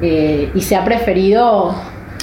eh, 0.00 0.50
y 0.54 0.60
se 0.62 0.74
ha 0.74 0.86
preferido 0.86 1.74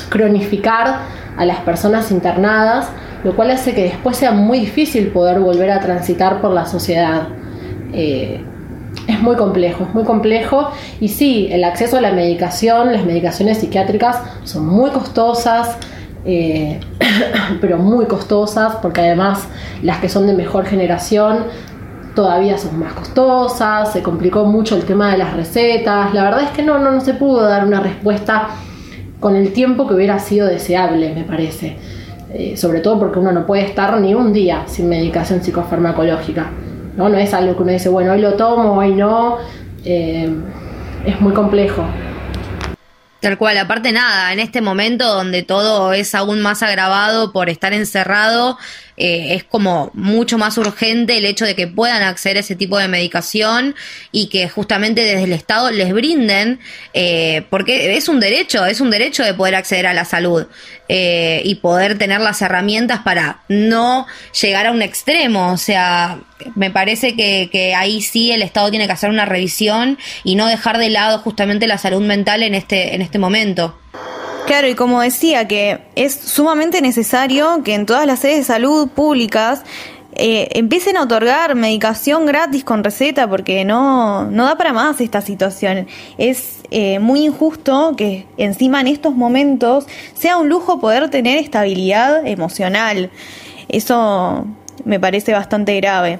cronificar 0.09 1.01
a 1.37 1.45
las 1.45 1.57
personas 1.57 2.09
internadas, 2.09 2.89
lo 3.23 3.35
cual 3.35 3.51
hace 3.51 3.75
que 3.75 3.83
después 3.83 4.17
sea 4.17 4.31
muy 4.31 4.59
difícil 4.59 5.09
poder 5.09 5.39
volver 5.39 5.69
a 5.69 5.79
transitar 5.79 6.41
por 6.41 6.51
la 6.51 6.65
sociedad. 6.65 7.27
Eh, 7.93 8.43
es 9.07 9.21
muy 9.21 9.35
complejo, 9.35 9.83
es 9.83 9.93
muy 9.93 10.03
complejo. 10.03 10.71
Y 10.99 11.09
sí, 11.09 11.47
el 11.51 11.63
acceso 11.63 11.97
a 11.97 12.01
la 12.01 12.11
medicación, 12.11 12.91
las 12.91 13.05
medicaciones 13.05 13.59
psiquiátricas 13.59 14.19
son 14.45 14.65
muy 14.65 14.89
costosas, 14.89 15.77
eh, 16.25 16.79
pero 17.61 17.77
muy 17.77 18.05
costosas, 18.05 18.75
porque 18.81 19.01
además 19.01 19.47
las 19.81 19.99
que 19.99 20.09
son 20.09 20.27
de 20.27 20.33
mejor 20.33 20.65
generación 20.65 21.45
todavía 22.15 22.57
son 22.57 22.79
más 22.79 22.93
costosas, 22.93 23.93
se 23.93 24.03
complicó 24.03 24.45
mucho 24.45 24.75
el 24.75 24.83
tema 24.83 25.11
de 25.11 25.17
las 25.17 25.35
recetas, 25.35 26.13
la 26.13 26.23
verdad 26.23 26.43
es 26.43 26.49
que 26.49 26.63
no, 26.63 26.79
no, 26.79 26.91
no 26.91 27.01
se 27.01 27.13
pudo 27.13 27.43
dar 27.43 27.65
una 27.65 27.79
respuesta 27.79 28.49
con 29.19 29.35
el 29.35 29.53
tiempo 29.53 29.87
que 29.87 29.93
hubiera 29.93 30.19
sido 30.19 30.47
deseable, 30.47 31.13
me 31.13 31.23
parece. 31.23 31.77
Eh, 32.31 32.55
sobre 32.57 32.79
todo 32.79 32.99
porque 32.99 33.17
uno 33.17 33.31
no 33.31 33.45
puede 33.45 33.63
estar 33.63 33.99
ni 33.99 34.13
un 34.13 34.31
día 34.33 34.63
sin 34.67 34.87
medicación 34.87 35.41
psicofarmacológica. 35.41 36.51
No, 36.95 37.09
no 37.09 37.17
es 37.17 37.33
algo 37.33 37.55
que 37.55 37.63
uno 37.63 37.71
dice, 37.71 37.89
bueno, 37.89 38.11
hoy 38.11 38.21
lo 38.21 38.33
tomo, 38.33 38.73
hoy 38.75 38.93
no. 38.93 39.37
Eh, 39.83 40.29
es 41.05 41.21
muy 41.21 41.33
complejo. 41.33 41.83
Tal 43.19 43.37
cual, 43.37 43.57
aparte 43.57 43.91
nada, 43.91 44.31
en 44.31 44.39
este 44.39 44.61
momento 44.61 45.05
donde 45.13 45.43
todo 45.43 45.91
es 45.91 46.15
aún 46.15 46.41
más 46.41 46.63
agravado 46.63 47.33
por 47.33 47.49
estar 47.49 47.73
encerrado, 47.73 48.57
eh, 48.99 49.35
es 49.35 49.45
como 49.45 49.91
mucho 49.93 50.37
más 50.37 50.57
urgente 50.57 51.17
el 51.17 51.25
hecho 51.25 51.45
de 51.45 51.55
que 51.55 51.67
puedan 51.67 52.03
acceder 52.03 52.35
a 52.35 52.39
ese 52.41 52.57
tipo 52.57 52.77
de 52.77 52.89
medicación 52.89 53.73
y 54.11 54.27
que 54.27 54.49
justamente 54.49 55.01
desde 55.01 55.23
el 55.23 55.31
Estado 55.31 55.71
les 55.71 55.93
brinden, 55.93 56.59
eh, 56.93 57.43
porque 57.49 57.95
es 57.95 58.09
un 58.09 58.19
derecho, 58.19 58.65
es 58.65 58.81
un 58.81 58.89
derecho 58.89 59.23
de 59.23 59.33
poder 59.33 59.55
acceder 59.55 59.87
a 59.87 59.93
la 59.93 60.03
salud 60.03 60.47
eh, 60.89 61.41
y 61.45 61.55
poder 61.55 61.97
tener 61.97 62.19
las 62.19 62.41
herramientas 62.41 62.99
para 62.99 63.39
no 63.47 64.05
llegar 64.41 64.67
a 64.67 64.71
un 64.71 64.81
extremo. 64.81 65.53
O 65.53 65.57
sea, 65.57 66.19
me 66.55 66.69
parece 66.69 67.15
que, 67.15 67.47
que 67.49 67.73
ahí 67.75 68.01
sí 68.01 68.33
el 68.33 68.41
Estado 68.41 68.69
tiene 68.69 68.85
que 68.85 68.93
hacer 68.93 69.09
una 69.09 69.25
revisión 69.25 69.97
y 70.25 70.35
no 70.35 70.45
dejar 70.47 70.77
de 70.77 70.89
lado 70.89 71.19
justamente 71.19 71.67
la 71.67 71.77
salud 71.77 72.01
mental 72.01 72.43
en 72.43 72.53
este, 72.53 72.95
en 72.95 73.01
este 73.01 73.17
momento. 73.17 73.79
Claro, 74.49 74.67
y 74.67 74.73
como 74.73 74.99
decía, 74.99 75.47
que 75.47 75.77
es 75.93 76.15
sumamente 76.15 76.81
necesario 76.81 77.61
que 77.63 77.75
en 77.75 77.85
todas 77.85 78.07
las 78.07 78.21
sedes 78.21 78.37
de 78.37 78.43
salud 78.45 78.87
públicas 78.87 79.61
eh, 80.15 80.47
empiecen 80.53 80.97
a 80.97 81.03
otorgar 81.03 81.53
medicación 81.53 82.25
gratis 82.25 82.63
con 82.63 82.83
receta 82.83 83.29
porque 83.29 83.63
no, 83.63 84.25
no 84.31 84.45
da 84.45 84.57
para 84.57 84.73
más 84.73 84.99
esta 85.01 85.21
situación. 85.21 85.85
Es 86.17 86.61
eh, 86.71 86.97
muy 86.97 87.25
injusto 87.25 87.93
que 87.95 88.25
encima 88.37 88.81
en 88.81 88.87
estos 88.87 89.13
momentos 89.13 89.85
sea 90.15 90.37
un 90.37 90.49
lujo 90.49 90.79
poder 90.79 91.11
tener 91.11 91.37
estabilidad 91.37 92.25
emocional. 92.25 93.11
Eso 93.67 94.47
me 94.83 94.99
parece 94.99 95.31
bastante 95.31 95.75
grave 95.75 96.17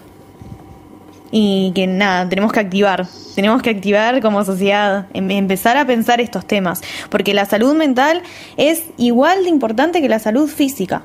y 1.31 1.71
que 1.75 1.87
nada, 1.87 2.27
tenemos 2.27 2.51
que 2.51 2.59
activar, 2.59 3.05
tenemos 3.35 3.61
que 3.61 3.69
activar 3.69 4.21
como 4.21 4.43
sociedad, 4.43 5.07
em, 5.13 5.29
empezar 5.31 5.77
a 5.77 5.85
pensar 5.85 6.19
estos 6.21 6.45
temas, 6.45 6.81
porque 7.09 7.33
la 7.33 7.45
salud 7.45 7.75
mental 7.75 8.21
es 8.57 8.83
igual 8.97 9.43
de 9.43 9.49
importante 9.49 10.01
que 10.01 10.09
la 10.09 10.19
salud 10.19 10.47
física. 10.47 11.03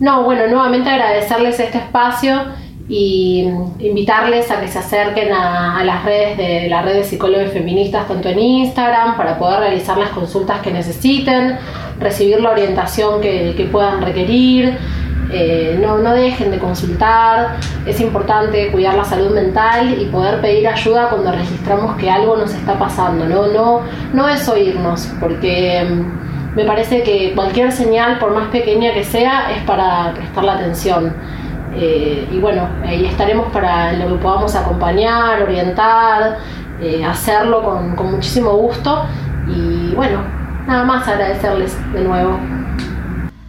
No, 0.00 0.24
bueno, 0.24 0.46
nuevamente 0.48 0.90
agradecerles 0.90 1.58
este 1.58 1.78
espacio 1.78 2.42
y 2.88 3.48
invitarles 3.78 4.50
a 4.50 4.60
que 4.60 4.68
se 4.68 4.78
acerquen 4.78 5.32
a, 5.32 5.82
las 5.84 6.04
redes 6.04 6.36
de 6.36 6.68
la 6.68 6.82
red 6.82 6.96
de 6.96 7.04
psicólogos 7.04 7.50
feministas, 7.50 8.06
tanto 8.06 8.28
en 8.28 8.38
Instagram, 8.38 9.16
para 9.16 9.38
poder 9.38 9.60
realizar 9.60 9.96
las 9.96 10.10
consultas 10.10 10.60
que 10.60 10.70
necesiten, 10.70 11.56
recibir 11.98 12.40
la 12.40 12.50
orientación 12.50 13.22
que, 13.22 13.54
que 13.56 13.64
puedan 13.64 14.02
requerir. 14.02 14.76
Eh, 15.30 15.78
no, 15.80 15.98
no 15.98 16.12
dejen 16.12 16.50
de 16.50 16.58
consultar, 16.58 17.56
es 17.86 18.00
importante 18.00 18.70
cuidar 18.70 18.94
la 18.94 19.04
salud 19.04 19.30
mental 19.34 19.96
y 20.00 20.06
poder 20.06 20.40
pedir 20.40 20.68
ayuda 20.68 21.08
cuando 21.08 21.32
registramos 21.32 21.96
que 21.96 22.10
algo 22.10 22.36
nos 22.36 22.54
está 22.54 22.78
pasando, 22.78 23.26
no, 23.26 23.48
no, 23.48 23.80
no 24.12 24.28
es 24.28 24.48
oírnos, 24.48 25.08
porque 25.20 25.84
mm, 25.88 26.56
me 26.56 26.64
parece 26.64 27.02
que 27.02 27.32
cualquier 27.34 27.72
señal, 27.72 28.18
por 28.18 28.32
más 28.32 28.48
pequeña 28.48 28.92
que 28.92 29.02
sea, 29.02 29.50
es 29.56 29.62
para 29.64 30.12
prestar 30.14 30.44
la 30.44 30.54
atención. 30.54 31.12
Eh, 31.76 32.28
y 32.30 32.38
bueno, 32.38 32.68
ahí 32.84 33.06
estaremos 33.06 33.50
para 33.52 33.92
lo 33.94 34.08
que 34.10 34.22
podamos 34.22 34.54
acompañar, 34.54 35.42
orientar, 35.42 36.38
eh, 36.80 37.04
hacerlo 37.04 37.64
con, 37.64 37.96
con 37.96 38.12
muchísimo 38.12 38.52
gusto 38.52 39.04
y 39.48 39.92
bueno, 39.94 40.20
nada 40.66 40.84
más 40.84 41.08
agradecerles 41.08 41.76
de 41.92 42.00
nuevo. 42.04 42.38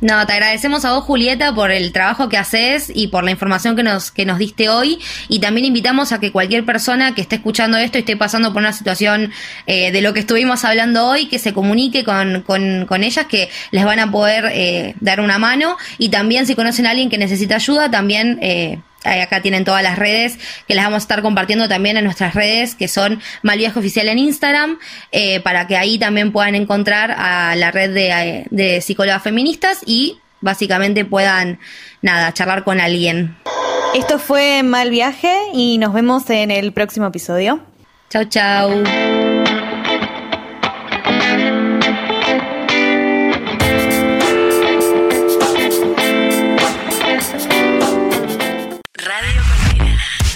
No, 0.06 0.24
te 0.28 0.34
agradecemos 0.34 0.86
a 0.86 0.94
vos, 0.94 1.04
Julieta, 1.04 1.56
por 1.56 1.72
el 1.72 1.92
trabajo 1.92 2.30
que 2.30 2.38
haces 2.38 2.92
y 2.94 3.08
por 3.08 3.24
la 3.24 3.32
información 3.32 3.76
que 3.76 3.82
nos, 3.82 4.12
que 4.12 4.24
nos 4.24 4.38
diste 4.38 4.70
hoy. 4.70 5.00
Y 5.30 5.40
también 5.40 5.66
invitamos 5.66 6.12
a 6.12 6.20
que 6.20 6.32
cualquier 6.32 6.64
persona 6.64 7.16
que 7.16 7.22
esté 7.22 7.38
escuchando 7.38 7.76
esto 7.78 7.98
y 7.98 8.02
esté 8.02 8.16
pasando 8.16 8.54
por 8.54 8.62
una 8.62 8.72
situación 8.72 9.32
eh, 9.66 9.92
de 9.92 10.02
lo 10.02 10.14
que 10.14 10.20
estuvimos 10.20 10.64
hablando 10.64 11.08
hoy, 11.08 11.26
que 11.26 11.40
se 11.40 11.56
comunique 11.56 12.04
con, 12.04 12.44
con, 12.44 12.86
con 12.86 13.04
ellas, 13.04 13.26
que 13.26 13.50
les 13.72 13.84
van 13.84 13.98
a 13.98 14.12
poder 14.12 14.46
eh, 14.54 14.94
dar 15.00 15.22
una 15.22 15.40
mano. 15.40 15.76
Y 15.98 16.10
también 16.10 16.46
si 16.46 16.54
conocen 16.54 16.86
a 16.86 16.92
alguien 16.92 17.10
que 17.10 17.18
necesita 17.18 17.56
ayuda, 17.56 17.90
también... 17.90 18.38
Eh, 18.44 18.78
acá 19.06 19.42
tienen 19.42 19.64
todas 19.64 19.84
las 19.84 19.98
redes 19.98 20.38
que 20.68 20.76
las 20.76 20.86
vamos 20.86 20.98
a 20.98 21.06
estar 21.06 21.22
compartiendo 21.22 21.68
también 21.70 21.98
en 21.98 22.04
nuestras 22.04 22.34
redes 22.34 22.76
que 22.76 22.88
son 22.88 23.22
Malviaje 23.44 23.80
Oficial 23.80 24.08
en 24.08 24.20
Instagram 24.20 24.80
eh, 25.12 25.40
para 25.42 25.68
que 25.68 25.78
ahí 25.78 25.98
también 25.98 26.32
puedan 26.32 26.56
encontrar 26.56 27.12
a 27.18 27.56
la 27.56 27.72
red 27.72 27.94
de, 27.94 28.46
de 28.50 28.82
psicólogas 28.82 29.24
feministas 29.24 29.80
y 29.86 30.20
básicamente 30.42 31.06
puedan 31.06 31.60
nada 32.02 32.34
charlar 32.34 32.64
con 32.64 32.80
alguien. 32.80 33.36
Esto 33.96 34.20
fue 34.20 34.62
Mal 34.64 34.90
Viaje 34.90 35.34
y 35.54 35.78
nos 35.78 35.94
vemos 35.94 36.30
en 36.30 36.52
el 36.52 36.74
próximo 36.74 37.08
episodio. 37.08 37.62
Chau 38.10 38.26
chau. 38.26 39.25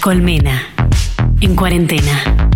Colmena. 0.00 0.62
En 1.42 1.54
cuarentena. 1.54 2.50